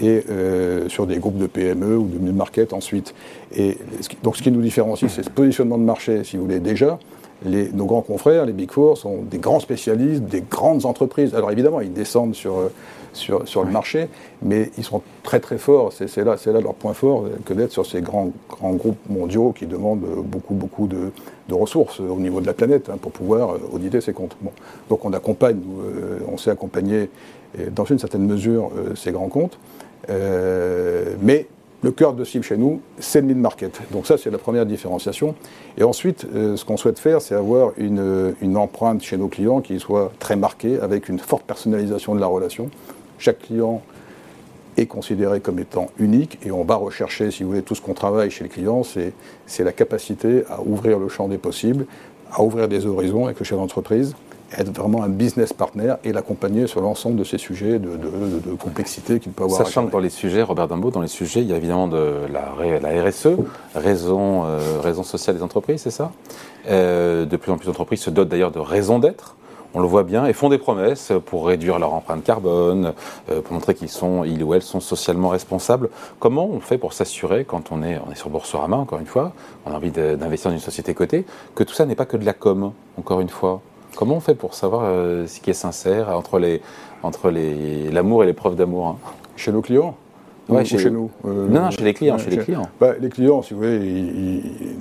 et 0.00 0.24
euh, 0.30 0.88
sur 0.88 1.06
des 1.06 1.18
groupes 1.18 1.38
de 1.38 1.46
PME 1.46 1.96
ou 1.96 2.06
de 2.06 2.18
mid-market 2.18 2.72
ensuite. 2.72 3.14
Et 3.54 3.78
donc 4.22 4.36
ce 4.36 4.42
qui 4.42 4.50
nous 4.50 4.62
différencie, 4.62 5.10
c'est 5.12 5.22
ce 5.22 5.30
positionnement 5.30 5.78
de 5.78 5.84
marché, 5.84 6.24
si 6.24 6.36
vous 6.36 6.44
voulez, 6.44 6.60
déjà. 6.60 6.98
Les, 7.44 7.70
nos 7.72 7.86
grands 7.86 8.02
confrères, 8.02 8.46
les 8.46 8.52
Big 8.52 8.70
Four, 8.70 8.96
sont 8.96 9.18
des 9.22 9.38
grands 9.38 9.60
spécialistes, 9.60 10.22
des 10.22 10.40
grandes 10.40 10.86
entreprises. 10.86 11.34
Alors 11.34 11.50
évidemment, 11.50 11.80
ils 11.80 11.92
descendent 11.92 12.34
sur 12.34 12.70
sur, 13.14 13.48
sur 13.48 13.64
le 13.64 13.70
marché, 13.70 14.08
mais 14.42 14.70
ils 14.76 14.84
sont 14.84 15.00
très 15.22 15.40
très 15.40 15.56
forts. 15.56 15.92
C'est 15.92 16.16
là, 16.16 16.36
là 16.44 16.60
leur 16.60 16.74
point 16.74 16.92
fort 16.92 17.24
que 17.44 17.54
d'être 17.54 17.72
sur 17.72 17.86
ces 17.86 18.02
grands, 18.02 18.30
grands 18.50 18.74
groupes 18.74 18.98
mondiaux 19.08 19.52
qui 19.52 19.66
demandent 19.66 20.04
beaucoup 20.24 20.54
beaucoup 20.54 20.86
de, 20.86 21.10
de 21.48 21.54
ressources 21.54 22.00
au 22.00 22.18
niveau 22.18 22.40
de 22.40 22.46
la 22.46 22.52
planète 22.52 22.90
hein, 22.90 22.98
pour 23.00 23.12
pouvoir 23.12 23.50
euh, 23.50 23.58
auditer 23.72 24.00
ces 24.00 24.12
comptes. 24.12 24.36
Bon. 24.40 24.50
Donc 24.90 25.04
on 25.04 25.12
accompagne, 25.12 25.60
euh, 25.80 26.18
on 26.30 26.36
sait 26.36 26.50
accompagner 26.50 27.08
dans 27.70 27.84
une 27.84 28.00
certaine 28.00 28.26
mesure 28.26 28.72
euh, 28.76 28.96
ces 28.96 29.12
grands 29.12 29.28
comptes, 29.28 29.58
mais 31.22 31.46
le 31.84 31.90
cœur 31.90 32.14
de 32.14 32.24
cible 32.24 32.44
chez 32.44 32.56
nous, 32.56 32.80
c'est 32.98 33.20
le 33.20 33.26
mid-market. 33.26 33.78
Donc 33.92 34.06
ça, 34.06 34.16
c'est 34.16 34.30
la 34.30 34.38
première 34.38 34.64
différenciation. 34.64 35.34
Et 35.76 35.84
ensuite, 35.84 36.26
ce 36.32 36.64
qu'on 36.64 36.78
souhaite 36.78 36.98
faire, 36.98 37.20
c'est 37.20 37.34
avoir 37.34 37.72
une, 37.76 38.34
une, 38.40 38.56
empreinte 38.56 39.02
chez 39.02 39.18
nos 39.18 39.28
clients 39.28 39.60
qui 39.60 39.78
soit 39.78 40.10
très 40.18 40.34
marquée, 40.34 40.80
avec 40.80 41.10
une 41.10 41.18
forte 41.18 41.44
personnalisation 41.44 42.14
de 42.14 42.20
la 42.20 42.26
relation. 42.26 42.70
Chaque 43.18 43.40
client 43.40 43.82
est 44.78 44.86
considéré 44.86 45.40
comme 45.40 45.58
étant 45.58 45.88
unique 45.98 46.38
et 46.44 46.50
on 46.50 46.64
va 46.64 46.76
rechercher, 46.76 47.30
si 47.30 47.42
vous 47.42 47.50
voulez, 47.50 47.62
tout 47.62 47.74
ce 47.74 47.82
qu'on 47.82 47.92
travaille 47.92 48.30
chez 48.30 48.44
le 48.44 48.50
client, 48.50 48.82
c'est 48.82 49.64
la 49.64 49.72
capacité 49.72 50.44
à 50.48 50.62
ouvrir 50.62 50.98
le 50.98 51.10
champ 51.10 51.28
des 51.28 51.38
possibles, 51.38 51.84
à 52.32 52.42
ouvrir 52.42 52.66
des 52.66 52.86
horizons 52.86 53.26
avec 53.26 53.38
le 53.38 53.44
chef 53.44 53.58
d'entreprise 53.58 54.14
être 54.58 54.70
vraiment 54.70 55.02
un 55.02 55.08
business 55.08 55.52
partner 55.52 55.94
et 56.04 56.12
l'accompagner 56.12 56.66
sur 56.66 56.80
l'ensemble 56.80 57.16
de 57.16 57.24
ces 57.24 57.38
sujets 57.38 57.78
de, 57.78 57.90
complexité 58.58 59.20
qu'il 59.20 59.32
peut 59.32 59.44
avoir. 59.44 59.64
Sachant 59.64 59.86
que 59.86 59.92
dans 59.92 59.98
les 59.98 60.10
sujets, 60.10 60.42
Robert 60.42 60.68
Dumbo, 60.68 60.90
dans 60.90 61.00
les 61.00 61.08
sujets, 61.08 61.42
il 61.42 61.48
y 61.48 61.52
a 61.52 61.56
évidemment 61.56 61.88
de 61.88 62.20
la, 62.32 62.80
la 62.80 63.02
RSE, 63.02 63.28
raison, 63.74 64.44
euh, 64.44 64.80
raison 64.80 65.02
sociale 65.02 65.36
des 65.36 65.42
entreprises, 65.42 65.82
c'est 65.82 65.90
ça? 65.90 66.12
Euh, 66.68 67.26
De 67.26 67.36
plus 67.36 67.52
en 67.52 67.56
plus 67.56 67.66
d'entreprises 67.66 68.00
se 68.00 68.10
dotent 68.10 68.28
d'ailleurs 68.28 68.52
de 68.52 68.60
raison 68.60 68.98
d'être 68.98 69.36
on 69.74 69.80
le 69.80 69.88
voit 69.88 70.04
bien, 70.04 70.24
et 70.26 70.32
font 70.32 70.48
des 70.48 70.58
promesses 70.58 71.12
pour 71.26 71.46
réduire 71.46 71.78
leur 71.78 71.92
empreinte 71.92 72.22
carbone, 72.22 72.94
euh, 73.30 73.42
pour 73.42 73.54
montrer 73.54 73.74
qu'ils 73.74 73.88
sont, 73.88 74.24
ils 74.24 74.42
ou 74.42 74.54
elles 74.54 74.62
sont 74.62 74.80
socialement 74.80 75.28
responsables. 75.28 75.90
Comment 76.20 76.46
on 76.46 76.60
fait 76.60 76.78
pour 76.78 76.92
s'assurer, 76.92 77.44
quand 77.44 77.72
on 77.72 77.82
est, 77.82 78.00
on 78.06 78.12
est 78.12 78.14
sur 78.14 78.30
Boursorama, 78.30 78.76
encore 78.76 79.00
une 79.00 79.06
fois, 79.06 79.32
on 79.66 79.72
a 79.72 79.74
envie 79.74 79.90
d'investir 79.90 80.50
dans 80.50 80.56
une 80.56 80.62
société 80.62 80.94
cotée, 80.94 81.26
que 81.56 81.64
tout 81.64 81.74
ça 81.74 81.86
n'est 81.86 81.96
pas 81.96 82.06
que 82.06 82.16
de 82.16 82.24
la 82.24 82.32
com, 82.32 82.72
encore 82.96 83.20
une 83.20 83.28
fois? 83.28 83.60
Comment 83.96 84.16
on 84.16 84.20
fait 84.20 84.34
pour 84.34 84.54
savoir 84.54 84.82
euh, 84.84 85.26
ce 85.26 85.40
qui 85.40 85.50
est 85.50 85.54
sincère 85.54 86.08
entre 86.16 86.38
les 86.38 86.60
entre 87.02 87.30
les 87.30 87.90
l'amour 87.90 88.24
et 88.24 88.26
les 88.26 88.32
preuves 88.32 88.56
d'amour 88.56 88.86
hein 88.86 88.96
Chez 89.36 89.52
nos 89.52 89.62
clients 89.62 89.96
Ouais, 90.48 90.64
chez, 90.64 90.90
nous 90.90 91.10
euh, 91.26 91.48
Non, 91.48 91.70
chez 91.70 91.82
les 91.82 91.94
clients. 91.94 92.18
chez, 92.18 92.28
les 92.28 92.36
clients. 92.36 92.68
Bah, 92.78 92.92
les 93.00 93.08
clients, 93.08 93.40
si 93.40 93.54
vous 93.54 93.60
voulez, 93.60 93.78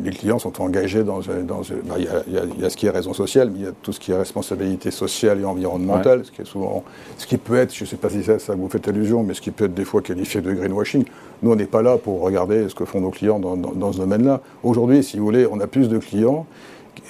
les 0.03 0.11
clients 0.11 0.37
sont 0.37 0.61
engagés 0.61 1.03
dans. 1.03 1.19
dans 1.19 1.61
bah, 1.85 1.95
il, 1.97 2.03
y 2.03 2.37
a, 2.37 2.43
y 2.59 2.65
a, 2.65 2.69
ce 2.69 2.75
qui 2.75 2.85
est 2.85 2.89
raison 2.89 3.13
sociale, 3.13 3.49
mais 3.49 3.59
il 3.59 3.65
y 3.65 3.67
a 3.67 3.71
tout 3.81 3.93
ce 3.93 3.99
qui 3.99 4.11
est 4.11 4.17
responsabilité 4.17 4.91
sociale 4.91 5.39
et 5.39 5.45
environnementale, 5.45 6.25
ce 6.25 6.31
qui 6.31 6.41
est 6.41 6.45
souvent, 6.45 6.83
ce 7.17 7.25
qui 7.25 7.37
peut 7.37 7.55
être, 7.55 7.73
je 7.73 7.85
ne 7.85 7.87
sais 7.87 7.95
pas 7.95 8.09
si 8.09 8.23
ça, 8.23 8.39
ça, 8.39 8.55
vous 8.55 8.67
fait 8.67 8.85
allusion, 8.89 9.23
mais 9.23 9.33
ce 9.33 9.41
qui 9.41 9.51
peut 9.51 9.65
être 9.65 9.73
des 9.73 9.85
fois 9.85 10.01
qualifié 10.01 10.41
de 10.41 10.51
greenwashing. 10.51 11.05
Nous, 11.41 11.51
on 11.51 11.55
n'est 11.55 11.65
pas 11.65 11.81
là 11.81 11.97
pour 11.97 12.21
regarder 12.21 12.67
ce 12.67 12.75
que 12.75 12.83
font 12.83 12.99
nos 12.99 13.11
clients 13.11 13.39
dans, 13.39 13.55
dans, 13.55 13.93
ce 13.93 13.99
domaine-là. 13.99 14.41
Aujourd'hui, 14.63 15.01
si 15.01 15.17
vous 15.17 15.25
voulez, 15.25 15.47
on 15.49 15.61
a 15.61 15.67
plus 15.67 15.87
de 15.87 15.97
clients. 15.97 16.45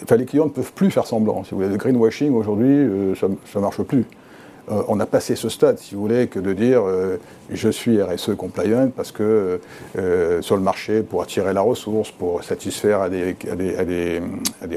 Enfin, 0.03 0.15
les 0.15 0.25
clients 0.25 0.45
ne 0.45 0.49
peuvent 0.49 0.73
plus 0.73 0.91
faire 0.91 1.05
semblant. 1.05 1.43
Si 1.43 1.51
vous 1.51 1.57
voulez, 1.57 1.69
le 1.69 1.77
greenwashing 1.77 2.33
aujourd'hui, 2.33 2.71
euh, 2.71 3.15
ça 3.15 3.27
ne 3.27 3.59
marche 3.59 3.81
plus. 3.83 4.05
Euh, 4.71 4.81
on 4.87 4.99
a 4.99 5.05
passé 5.05 5.35
ce 5.35 5.49
stade, 5.49 5.77
si 5.77 5.95
vous 5.95 6.01
voulez, 6.01 6.27
que 6.27 6.39
de 6.39 6.53
dire 6.53 6.83
euh, 6.85 7.17
je 7.49 7.69
suis 7.69 8.01
RSE 8.01 8.35
compliant 8.37 8.89
parce 8.95 9.11
que 9.11 9.59
euh, 9.97 10.41
sur 10.41 10.55
le 10.55 10.61
marché, 10.61 11.01
pour 11.01 11.21
attirer 11.21 11.53
la 11.53 11.61
ressource, 11.61 12.11
pour 12.11 12.43
satisfaire 12.43 13.01
à 13.01 13.09
des, 13.09 14.21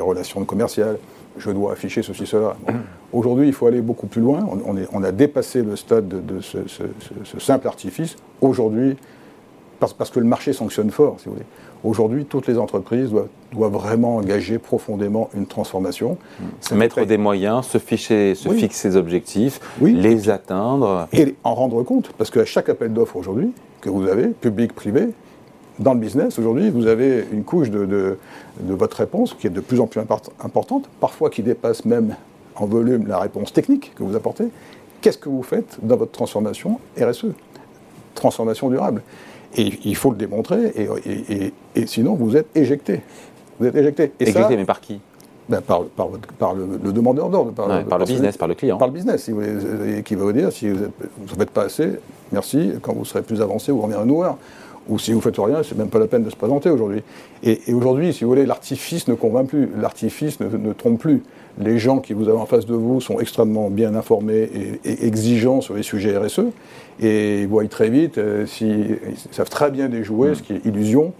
relations 0.00 0.44
commerciales, 0.44 0.98
je 1.38 1.50
dois 1.50 1.72
afficher 1.72 2.02
ceci, 2.02 2.26
cela. 2.26 2.56
Aujourd'hui, 3.12 3.46
il 3.46 3.52
faut 3.52 3.66
aller 3.66 3.80
beaucoup 3.80 4.06
plus 4.06 4.22
loin. 4.22 4.44
On, 4.92 5.02
a 5.02 5.12
dépassé 5.12 5.62
le 5.62 5.76
stade 5.76 6.08
de, 6.08 6.40
ce, 6.40 7.38
simple 7.38 7.68
artifice. 7.68 8.16
Aujourd'hui, 8.40 8.96
parce, 9.78 10.10
que 10.10 10.20
le 10.20 10.26
marché 10.26 10.52
sanctionne 10.52 10.90
fort, 10.90 11.16
si 11.18 11.26
vous 11.26 11.32
voulez. 11.32 11.46
Aujourd'hui, 11.84 12.24
toutes 12.24 12.46
les 12.46 12.58
entreprises 12.58 13.10
doivent, 13.10 13.72
vraiment 13.72 14.16
engager 14.16 14.58
profondément 14.58 15.30
une 15.34 15.46
transformation. 15.46 16.18
Mettre 16.72 17.04
des 17.04 17.18
moyens, 17.18 17.66
se, 17.66 17.78
ficher, 17.78 18.34
se 18.34 18.48
fixer 18.48 18.90
des 18.90 18.96
objectifs, 18.96 19.60
les 19.80 20.30
atteindre. 20.30 21.08
Et 21.12 21.34
en 21.44 21.54
rendre 21.54 21.82
compte, 21.82 22.12
parce 22.18 22.30
qu'à 22.30 22.44
chaque 22.44 22.68
appel 22.68 22.92
d'offres 22.92 23.16
aujourd'hui, 23.16 23.52
que 23.80 23.90
vous 23.90 24.08
avez, 24.08 24.28
public, 24.28 24.72
privé, 24.74 25.08
dans 25.78 25.92
le 25.92 26.00
business, 26.00 26.38
aujourd'hui, 26.38 26.70
vous 26.70 26.86
avez 26.86 27.24
une 27.30 27.44
couche 27.44 27.70
de, 27.70 27.84
de, 27.84 28.16
votre 28.74 28.96
réponse 28.96 29.34
qui 29.34 29.46
est 29.46 29.50
de 29.50 29.60
plus 29.60 29.80
en 29.80 29.86
plus 29.86 30.00
importante, 30.40 30.88
parfois 31.00 31.28
qui 31.28 31.42
dépasse 31.42 31.84
même 31.84 32.16
en 32.56 32.66
volume 32.66 33.06
la 33.06 33.18
réponse 33.18 33.52
technique 33.52 33.92
que 33.94 34.02
vous 34.02 34.16
apportez. 34.16 34.46
Qu'est-ce 35.00 35.18
que 35.18 35.28
vous 35.28 35.42
faites 35.42 35.78
dans 35.82 35.96
votre 35.96 36.12
transformation 36.12 36.80
RSE 36.98 37.26
Transformation 38.14 38.70
durable. 38.70 39.02
Et 39.56 39.70
il 39.84 39.96
faut 39.96 40.10
le 40.10 40.16
démontrer, 40.16 40.72
et, 41.74 41.86
sinon 41.86 42.14
vous 42.14 42.36
êtes 42.36 42.48
éjecté. 42.54 43.00
Vous 43.58 43.66
êtes 43.66 43.76
éjecté. 43.76 44.12
Et 44.20 44.28
éjecté, 44.28 44.56
mais 44.56 44.64
par 44.64 44.80
qui? 44.80 45.00
Ben 45.48 45.60
par, 45.60 45.84
par, 45.84 46.08
le, 46.54 46.92
demandeur 46.92 47.28
d'ordre. 47.28 47.52
Par, 47.52 47.98
le 47.98 48.04
business, 48.04 48.36
par 48.36 48.48
le 48.48 48.54
client. 48.54 48.78
Par 48.78 48.88
le 48.88 48.94
business, 48.94 49.22
si 49.22 49.30
vous 49.30 49.42
qui 50.04 50.14
va 50.16 50.24
vous 50.24 50.32
dire 50.32 50.50
si 50.50 50.68
vous 50.68 50.78
ne 50.78 51.38
faites 51.38 51.50
pas 51.50 51.64
assez, 51.64 51.92
merci, 52.32 52.72
quand 52.82 52.92
vous 52.92 53.04
serez 53.04 53.22
plus 53.22 53.40
avancé, 53.40 53.70
vous 53.70 53.80
reviendrez 53.80 54.06
nous 54.06 54.16
voir. 54.16 54.38
Ou 54.88 54.98
si 54.98 55.12
vous 55.12 55.18
ne 55.18 55.22
faites 55.22 55.38
rien, 55.38 55.62
c'est 55.62 55.76
même 55.76 55.88
pas 55.88 55.98
la 55.98 56.06
peine 56.06 56.22
de 56.22 56.30
se 56.30 56.36
présenter 56.36 56.70
aujourd'hui. 56.70 57.02
Et, 57.42 57.60
aujourd'hui, 57.72 58.12
si 58.12 58.24
vous 58.24 58.30
voulez, 58.30 58.46
l'artifice 58.46 59.08
ne 59.08 59.14
convainc 59.14 59.48
plus, 59.48 59.68
l'artifice 59.76 60.38
ne, 60.40 60.72
trompe 60.72 61.00
plus. 61.00 61.22
Les 61.58 61.78
gens 61.78 62.00
qui 62.00 62.12
vous 62.12 62.28
avez 62.28 62.38
en 62.38 62.46
face 62.46 62.66
de 62.66 62.74
vous 62.74 63.00
sont 63.00 63.18
extrêmement 63.18 63.70
bien 63.70 63.94
informés 63.94 64.50
et, 64.84 65.06
exigeants 65.06 65.60
sur 65.60 65.74
les 65.74 65.82
sujets 65.82 66.16
RSE, 66.16 66.40
et 67.00 67.42
ils 67.42 67.48
voient 67.48 67.66
très 67.68 67.88
vite, 67.88 68.18
euh, 68.18 68.46
si, 68.46 68.66
ils 68.68 69.34
savent 69.34 69.48
très 69.48 69.70
bien 69.70 69.88
déjouer 69.88 70.34
ce 70.34 70.42
qui 70.42 70.54
est 70.54 70.66
illusion 70.66 71.12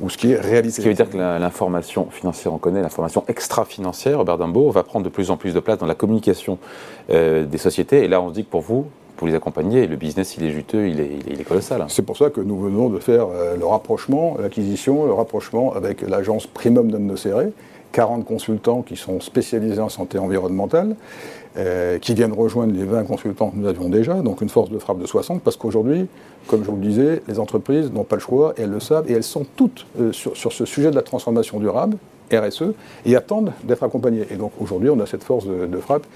ou 0.00 0.10
ce 0.10 0.18
qui 0.18 0.32
est 0.32 0.40
réalité. 0.40 0.76
Ce 0.76 0.80
qui 0.80 0.88
veut 0.88 0.94
dire 0.94 1.08
que 1.08 1.16
l'information 1.16 2.08
financière, 2.10 2.52
on 2.52 2.58
connaît, 2.58 2.82
l'information 2.82 3.24
extra-financière, 3.28 4.18
Robert 4.18 4.38
Dumbo, 4.38 4.70
va 4.70 4.82
prendre 4.82 5.04
de 5.04 5.10
plus 5.10 5.30
en 5.30 5.36
plus 5.36 5.54
de 5.54 5.60
place 5.60 5.78
dans 5.78 5.86
la 5.86 5.94
communication 5.94 6.58
euh, 7.10 7.44
des 7.44 7.58
sociétés. 7.58 8.04
Et 8.04 8.08
là, 8.08 8.20
on 8.20 8.30
se 8.30 8.34
dit 8.34 8.44
que 8.44 8.50
pour 8.50 8.62
vous, 8.62 8.86
pour 9.16 9.26
les 9.26 9.34
accompagner. 9.34 9.86
Le 9.86 9.96
business, 9.96 10.36
il 10.36 10.44
est 10.44 10.50
juteux, 10.50 10.88
il 10.88 11.00
est, 11.00 11.10
il 11.28 11.40
est, 11.40 11.44
colossal. 11.44 11.84
C'est 11.88 12.04
pour 12.04 12.16
ça 12.16 12.30
que 12.30 12.40
nous 12.40 12.58
venons 12.58 12.88
de 12.88 12.98
faire 12.98 13.26
euh, 13.28 13.56
le 13.56 13.64
rapprochement, 13.64 14.36
l'acquisition, 14.40 15.06
le 15.06 15.12
rapprochement 15.12 15.72
avec 15.74 16.02
l'agence 16.02 16.46
Primum 16.46 16.90
d'Annocéré, 16.90 17.52
40 17.94 18.24
consultants 18.24 18.82
qui 18.82 18.96
sont 18.96 19.20
spécialisés 19.20 19.80
en 19.80 19.88
santé 19.88 20.18
environnementale, 20.18 20.96
euh, 21.56 22.00
qui 22.00 22.12
viennent 22.12 22.32
rejoindre 22.32 22.74
les 22.74 22.84
20 22.84 23.04
consultants 23.04 23.50
que 23.50 23.56
nous 23.56 23.68
avions 23.68 23.88
déjà, 23.88 24.14
donc 24.14 24.40
une 24.40 24.48
force 24.48 24.68
de 24.68 24.78
frappe 24.78 24.98
de 24.98 25.06
60, 25.06 25.40
parce 25.42 25.56
qu'aujourd'hui, 25.56 26.08
comme 26.48 26.64
je 26.64 26.70
vous 26.70 26.76
le 26.76 26.82
disais, 26.82 27.22
les 27.28 27.38
entreprises 27.38 27.92
n'ont 27.92 28.02
pas 28.02 28.16
le 28.16 28.20
choix, 28.20 28.52
et 28.58 28.62
elles 28.62 28.70
le 28.70 28.80
savent, 28.80 29.08
et 29.08 29.14
elles 29.14 29.22
sont 29.22 29.46
toutes 29.56 29.86
euh, 30.00 30.10
sur, 30.10 30.36
sur, 30.36 30.52
ce 30.52 30.64
sujet 30.64 30.90
de 30.90 30.96
la 30.96 31.02
transformation 31.02 31.60
durable, 31.60 31.96
RSE, 32.32 32.74
et 33.06 33.14
attendent 33.14 33.52
d'être 33.62 33.84
accompagnées. 33.84 34.26
Et 34.28 34.34
donc 34.34 34.50
aujourd'hui, 34.60 34.90
on 34.90 34.98
a 34.98 35.06
cette 35.06 35.22
force 35.22 35.46
de, 35.46 35.66
de 35.66 35.78
frappe 35.78 36.06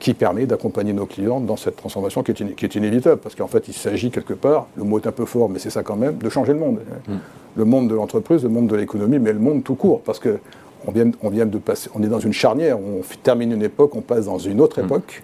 qui 0.00 0.14
permet 0.14 0.46
d'accompagner 0.46 0.92
nos 0.92 1.06
clients 1.06 1.40
dans 1.40 1.56
cette 1.56 1.76
transformation 1.76 2.24
qui 2.24 2.32
est, 2.32 2.56
qui 2.56 2.64
est 2.64 2.74
inévitable. 2.74 3.20
Parce 3.20 3.36
qu'en 3.36 3.46
fait, 3.46 3.68
il 3.68 3.74
s'agit 3.74 4.10
quelque 4.10 4.32
part, 4.32 4.66
le 4.76 4.82
mot 4.82 4.98
est 4.98 5.06
un 5.06 5.12
peu 5.12 5.26
fort, 5.26 5.48
mais 5.48 5.60
c'est 5.60 5.70
ça 5.70 5.84
quand 5.84 5.96
même, 5.96 6.16
de 6.16 6.28
changer 6.28 6.54
le 6.54 6.58
monde. 6.58 6.80
Mm. 7.06 7.12
Le 7.56 7.64
monde 7.64 7.88
de 7.88 7.94
l'entreprise, 7.94 8.42
le 8.42 8.48
monde 8.48 8.66
de 8.66 8.76
l'économie, 8.76 9.18
mais 9.18 9.32
le 9.32 9.38
monde 9.38 9.62
tout 9.62 9.74
court. 9.74 10.00
Parce 10.00 10.18
que 10.18 10.38
on 10.86 10.92
vient, 10.92 11.10
on 11.22 11.28
vient 11.28 11.46
de 11.46 11.58
passer, 11.58 11.90
on 11.94 12.02
est 12.02 12.08
dans 12.08 12.20
une 12.20 12.32
charnière, 12.32 12.78
on 12.78 13.02
termine 13.22 13.52
une 13.52 13.62
époque, 13.62 13.94
on 13.96 14.00
passe 14.00 14.26
dans 14.26 14.38
une 14.38 14.60
autre 14.60 14.80
mm. 14.80 14.84
époque. 14.84 15.22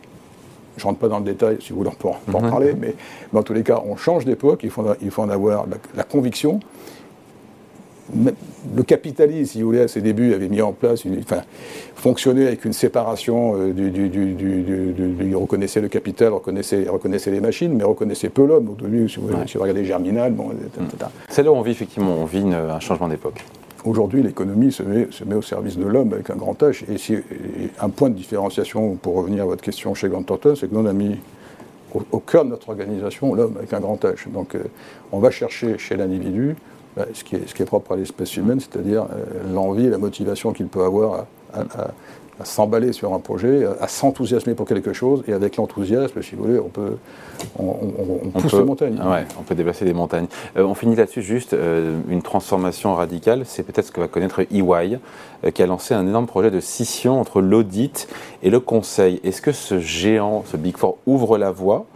Je 0.76 0.82
ne 0.82 0.88
rentre 0.88 0.98
pas 0.98 1.08
dans 1.08 1.18
le 1.18 1.24
détail, 1.24 1.56
si 1.60 1.70
vous 1.70 1.78
voulez, 1.78 1.90
on 1.90 1.94
peut 1.94 2.36
en, 2.36 2.50
parler, 2.50 2.74
mais, 2.78 2.94
dans 3.32 3.42
tous 3.42 3.54
les 3.54 3.62
cas, 3.62 3.82
on 3.86 3.96
change 3.96 4.26
d'époque, 4.26 4.60
il 4.62 4.68
faut, 4.68 4.84
il 5.00 5.10
faut 5.10 5.22
en 5.22 5.30
avoir 5.30 5.66
la 5.96 6.02
conviction 6.04 6.60
le 8.14 8.82
capitalisme, 8.82 9.52
si 9.52 9.62
vous 9.62 9.66
voulez, 9.66 9.80
à 9.80 9.88
ses 9.88 10.00
débuts, 10.00 10.32
avait 10.34 10.48
mis 10.48 10.62
en 10.62 10.72
place, 10.72 11.04
une, 11.04 11.18
enfin, 11.18 11.42
fonctionnait 11.94 12.46
avec 12.46 12.64
une 12.64 12.72
séparation 12.72 13.54
euh, 13.56 13.72
du, 13.72 15.16
Il 15.20 15.36
reconnaissait 15.36 15.80
le 15.80 15.88
capital, 15.88 16.32
reconnaissait, 16.32 16.86
reconnaissait 16.88 17.30
les 17.30 17.40
machines, 17.40 17.72
mais 17.72 17.84
reconnaissait 17.84 18.28
peu 18.28 18.46
l'homme. 18.46 18.70
Au 18.70 18.74
début, 18.74 19.08
si 19.08 19.18
vous, 19.18 19.28
regardez 19.58 19.84
Germinal, 19.84 20.32
bon, 20.32 20.50
C'est 21.28 21.42
là 21.42 21.52
où 21.52 21.56
on 21.56 21.62
vit 21.62 21.72
effectivement, 21.72 22.16
on 22.20 22.24
vit 22.24 22.44
un 22.44 22.80
changement 22.80 23.08
d'époque. 23.08 23.44
Aujourd'hui, 23.86 24.20
l'économie 24.20 24.72
se 24.72 24.82
met, 24.82 25.34
au 25.36 25.42
service 25.42 25.78
de 25.78 25.86
l'homme 25.86 26.12
avec 26.12 26.28
un 26.30 26.34
grand 26.34 26.60
H. 26.60 26.82
Et, 26.90 27.22
un 27.80 27.88
point 27.88 28.10
de 28.10 28.16
différenciation, 28.16 28.96
pour 28.96 29.14
revenir 29.14 29.44
à 29.44 29.46
votre 29.46 29.62
question 29.62 29.94
chez 29.94 30.08
Grant 30.08 30.24
Thornton, 30.24 30.56
c'est 30.56 30.68
que 30.68 30.74
nous, 30.74 30.80
on 30.80 30.86
a 30.86 30.92
mis 30.92 31.16
au, 32.10 32.18
cœur 32.18 32.44
de 32.44 32.50
notre 32.50 32.68
organisation 32.70 33.32
l'homme 33.32 33.56
avec 33.56 33.72
un 33.72 33.78
grand 33.78 34.02
H. 34.04 34.28
Donc, 34.32 34.56
euh, 34.56 34.64
on 35.12 35.20
va 35.20 35.30
chercher 35.30 35.78
chez 35.78 35.96
l'individu 35.96 36.56
bah, 36.96 37.06
ce, 37.14 37.22
qui 37.22 37.36
est, 37.36 37.64
propre 37.64 37.92
à 37.92 37.96
l'espèce 37.96 38.36
humaine, 38.36 38.58
c'est-à-dire 38.58 39.04
euh, 39.04 39.54
l'envie 39.54 39.88
la 39.88 39.98
motivation 39.98 40.52
qu'il 40.52 40.66
peut 40.66 40.82
avoir 40.82 41.26
à, 41.54 41.92
s'emballer 42.44 42.92
sur 42.92 43.14
un 43.14 43.18
projet, 43.18 43.66
à 43.80 43.88
s'enthousiasmer 43.88 44.54
pour 44.54 44.66
quelque 44.66 44.92
chose, 44.92 45.22
et 45.26 45.32
avec 45.32 45.56
l'enthousiasme, 45.56 46.22
si 46.22 46.34
vous 46.34 46.44
voulez, 46.44 46.58
on 46.58 46.68
peut 46.68 46.96
on, 47.58 47.76
on, 48.34 48.40
pousse 48.40 48.52
les 48.52 48.64
montagnes. 48.64 49.00
Ouais, 49.00 49.26
on 49.38 49.42
peut 49.42 49.54
déplacer 49.54 49.84
des 49.84 49.92
montagnes. 49.92 50.26
Euh, 50.56 50.64
on 50.64 50.74
finit 50.74 50.96
là-dessus 50.96 51.22
juste 51.22 51.54
euh, 51.54 51.98
une 52.08 52.22
transformation 52.22 52.94
radicale, 52.94 53.42
c'est 53.46 53.62
peut-être 53.62 53.86
ce 53.86 53.92
que 53.92 54.00
va 54.00 54.08
connaître 54.08 54.40
EY, 54.40 54.98
qui 55.52 55.62
a 55.62 55.66
lancé 55.66 55.94
un 55.94 56.06
énorme 56.06 56.26
projet 56.26 56.50
de 56.50 56.60
scission 56.60 57.20
entre 57.20 57.40
l'audit 57.40 58.08
et 58.42 58.50
le 58.50 58.60
conseil. 58.60 59.20
Est-ce 59.24 59.40
que 59.40 59.52
ce 59.52 59.78
géant, 59.78 60.44
ce 60.46 60.56
Big 60.56 60.76
Four, 60.76 60.98
ouvre 61.06 61.38
la 61.38 61.50
voie? 61.50 61.86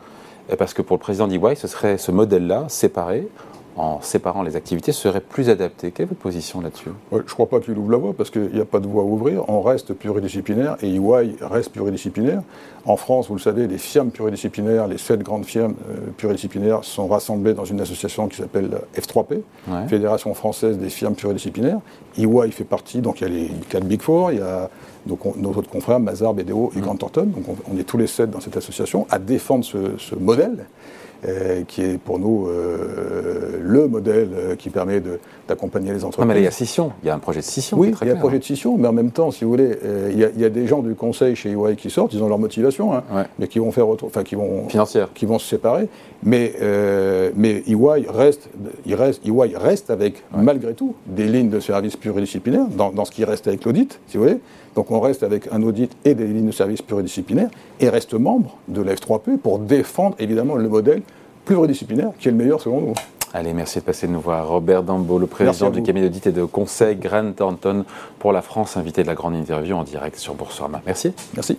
Parce 0.58 0.74
que 0.74 0.82
pour 0.82 0.96
le 0.96 1.00
président 1.00 1.28
d'EY, 1.28 1.54
ce 1.54 1.68
serait 1.68 1.96
ce 1.96 2.10
modèle-là, 2.10 2.64
séparé, 2.68 3.28
en 3.76 4.00
séparant 4.00 4.42
les 4.42 4.56
activités 4.56 4.92
serait 4.92 5.20
plus 5.20 5.48
adapté. 5.48 5.90
Quelle 5.90 6.04
est 6.04 6.08
votre 6.08 6.20
position 6.20 6.60
là-dessus? 6.60 6.90
Je 7.12 7.16
ne 7.16 7.22
crois 7.22 7.46
pas 7.46 7.60
qu'il 7.60 7.76
ouvre 7.78 7.90
la 7.90 7.98
voie 7.98 8.12
parce 8.12 8.30
qu'il 8.30 8.50
n'y 8.52 8.60
a 8.60 8.64
pas 8.64 8.80
de 8.80 8.86
voie 8.86 9.02
à 9.02 9.06
ouvrir. 9.06 9.48
On 9.48 9.62
reste 9.62 9.94
pluridisciplinaire 9.94 10.76
et 10.82 10.94
EY 10.94 11.36
reste 11.40 11.72
pluridisciplinaire. 11.72 12.42
En 12.86 12.96
France, 12.96 13.28
vous 13.28 13.34
le 13.34 13.40
savez, 13.40 13.66
les 13.66 13.78
firmes 13.78 14.10
pluridisciplinaires, 14.10 14.86
les 14.86 14.98
sept 14.98 15.22
grandes 15.22 15.44
firmes 15.44 15.74
euh, 15.90 16.10
pluridisciplinaires 16.16 16.84
sont 16.84 17.06
rassemblées 17.06 17.54
dans 17.54 17.64
une 17.64 17.80
association 17.80 18.28
qui 18.28 18.38
s'appelle 18.38 18.70
F3P, 18.96 19.40
Fédération 19.88 20.34
française 20.34 20.78
des 20.78 20.90
firmes 20.90 21.14
pluridisciplinaires. 21.14 21.80
EY 22.18 22.50
fait 22.50 22.64
partie, 22.64 23.00
donc 23.00 23.20
il 23.20 23.28
y 23.28 23.30
a 23.30 23.34
les 23.34 23.50
quatre 23.68 23.84
Big 23.84 24.02
Four, 24.02 24.32
il 24.32 24.38
y 24.38 24.42
a 24.42 24.68
donc 25.06 25.20
nos 25.36 25.50
autres 25.50 25.70
confrères, 25.70 26.00
Mazar, 26.00 26.34
BDO 26.34 26.72
et 26.74 26.78
mmh. 26.78 26.82
Grant 26.82 26.96
Thornton. 26.96 27.26
Donc 27.26 27.44
on, 27.70 27.78
est 27.78 27.84
tous 27.84 27.98
les 27.98 28.06
sept 28.06 28.30
dans 28.30 28.40
cette 28.40 28.56
association 28.56 29.06
à 29.10 29.18
défendre 29.18 29.64
ce 29.64 30.14
modèle 30.16 30.66
qui 31.68 31.82
est 31.82 31.98
pour 31.98 32.18
nous 32.18 32.48
euh, 32.48 33.58
le 33.60 33.88
modèle 33.88 34.30
euh, 34.34 34.56
qui 34.56 34.70
permet 34.70 35.02
d'accompagner 35.48 35.92
les 35.92 36.04
entreprises. 36.04 36.26
Non, 36.26 36.34
mais 36.34 36.40
il 36.40 36.44
y 36.44 36.48
a 36.48 36.50
scission, 36.50 36.92
il 37.02 37.06
y 37.06 37.10
a 37.10 37.14
un 37.14 37.18
projet 37.18 37.40
de 37.40 37.44
scission. 37.44 37.78
Oui, 37.78 37.92
il 38.02 38.08
y 38.08 38.10
a 38.10 38.14
un 38.14 38.18
projet 38.18 38.38
de 38.38 38.44
scission, 38.44 38.76
mais 38.76 38.88
en 38.88 38.92
même 38.92 39.10
temps, 39.10 39.30
si 39.30 39.44
vous 39.44 39.50
voulez, 39.50 39.76
il 40.10 40.18
y, 40.18 40.44
a, 40.44 40.48
des 40.48 40.66
gens 40.66 40.82
du 40.82 40.94
conseil 40.94 41.36
chez 41.36 41.50
EY 41.50 41.76
qui 41.76 41.90
sortent, 41.90 42.12
ils 42.14 42.22
ont 42.22 42.28
leur 42.28 42.38
motivation, 42.38 42.94
hein, 42.94 43.02
mais 43.38 43.48
qui 43.48 43.58
vont 43.58 43.72
faire 43.72 43.88
enfin 43.88 44.24
qui 44.24 44.34
vont, 44.34 44.68
Financière. 44.68 45.10
qui 45.14 45.26
vont 45.26 45.38
se 45.38 45.48
séparer. 45.48 45.88
Mais, 46.22 46.54
mais 47.36 47.62
EY 47.66 48.06
reste, 48.08 48.48
il 48.86 48.94
reste, 48.94 49.26
EY 49.26 49.56
reste 49.56 49.90
avec, 49.90 50.22
malgré 50.36 50.74
tout, 50.74 50.94
des 51.06 51.26
lignes 51.26 51.50
de 51.50 51.60
service 51.60 51.96
pluridisciplinaires 51.96 52.68
dans, 52.68 52.90
dans 52.90 53.04
ce 53.04 53.10
qui 53.10 53.24
reste 53.24 53.46
avec 53.46 53.64
l'audit, 53.64 54.00
si 54.06 54.16
vous 54.16 54.24
voulez. 54.24 54.38
Donc 54.74 54.90
on 54.90 55.00
reste 55.00 55.22
avec 55.22 55.48
un 55.52 55.62
audit 55.62 55.90
et 56.04 56.14
des 56.14 56.26
lignes 56.26 56.46
de 56.46 56.52
service 56.52 56.82
pluridisciplinaires 56.82 57.50
et 57.80 57.88
reste 57.88 58.14
membre 58.14 58.56
de 58.68 58.82
la 58.82 58.94
F3P 58.94 59.38
pour 59.38 59.58
défendre 59.58 60.16
évidemment 60.18 60.54
le 60.54 60.68
modèle 60.68 61.02
pluridisciplinaire 61.44 62.10
qui 62.18 62.28
est 62.28 62.30
le 62.30 62.36
meilleur 62.36 62.60
selon 62.60 62.80
nous. 62.80 62.94
Allez, 63.32 63.52
merci 63.52 63.78
de 63.78 63.84
passer 63.84 64.08
de 64.08 64.12
nous 64.12 64.20
voir. 64.20 64.48
Robert 64.48 64.82
Dambo, 64.82 65.18
le 65.18 65.26
président 65.26 65.70
du 65.70 65.82
cabinet 65.82 66.08
d'audit 66.08 66.26
et 66.26 66.32
de 66.32 66.44
conseil 66.44 66.96
Grant 66.96 67.32
Thornton 67.32 67.84
pour 68.18 68.32
la 68.32 68.42
France, 68.42 68.76
invité 68.76 69.02
de 69.02 69.06
la 69.06 69.14
grande 69.14 69.36
interview 69.36 69.76
en 69.76 69.84
direct 69.84 70.16
sur 70.16 70.34
Boursorama. 70.34 70.82
Merci. 70.84 71.12
Merci. 71.34 71.56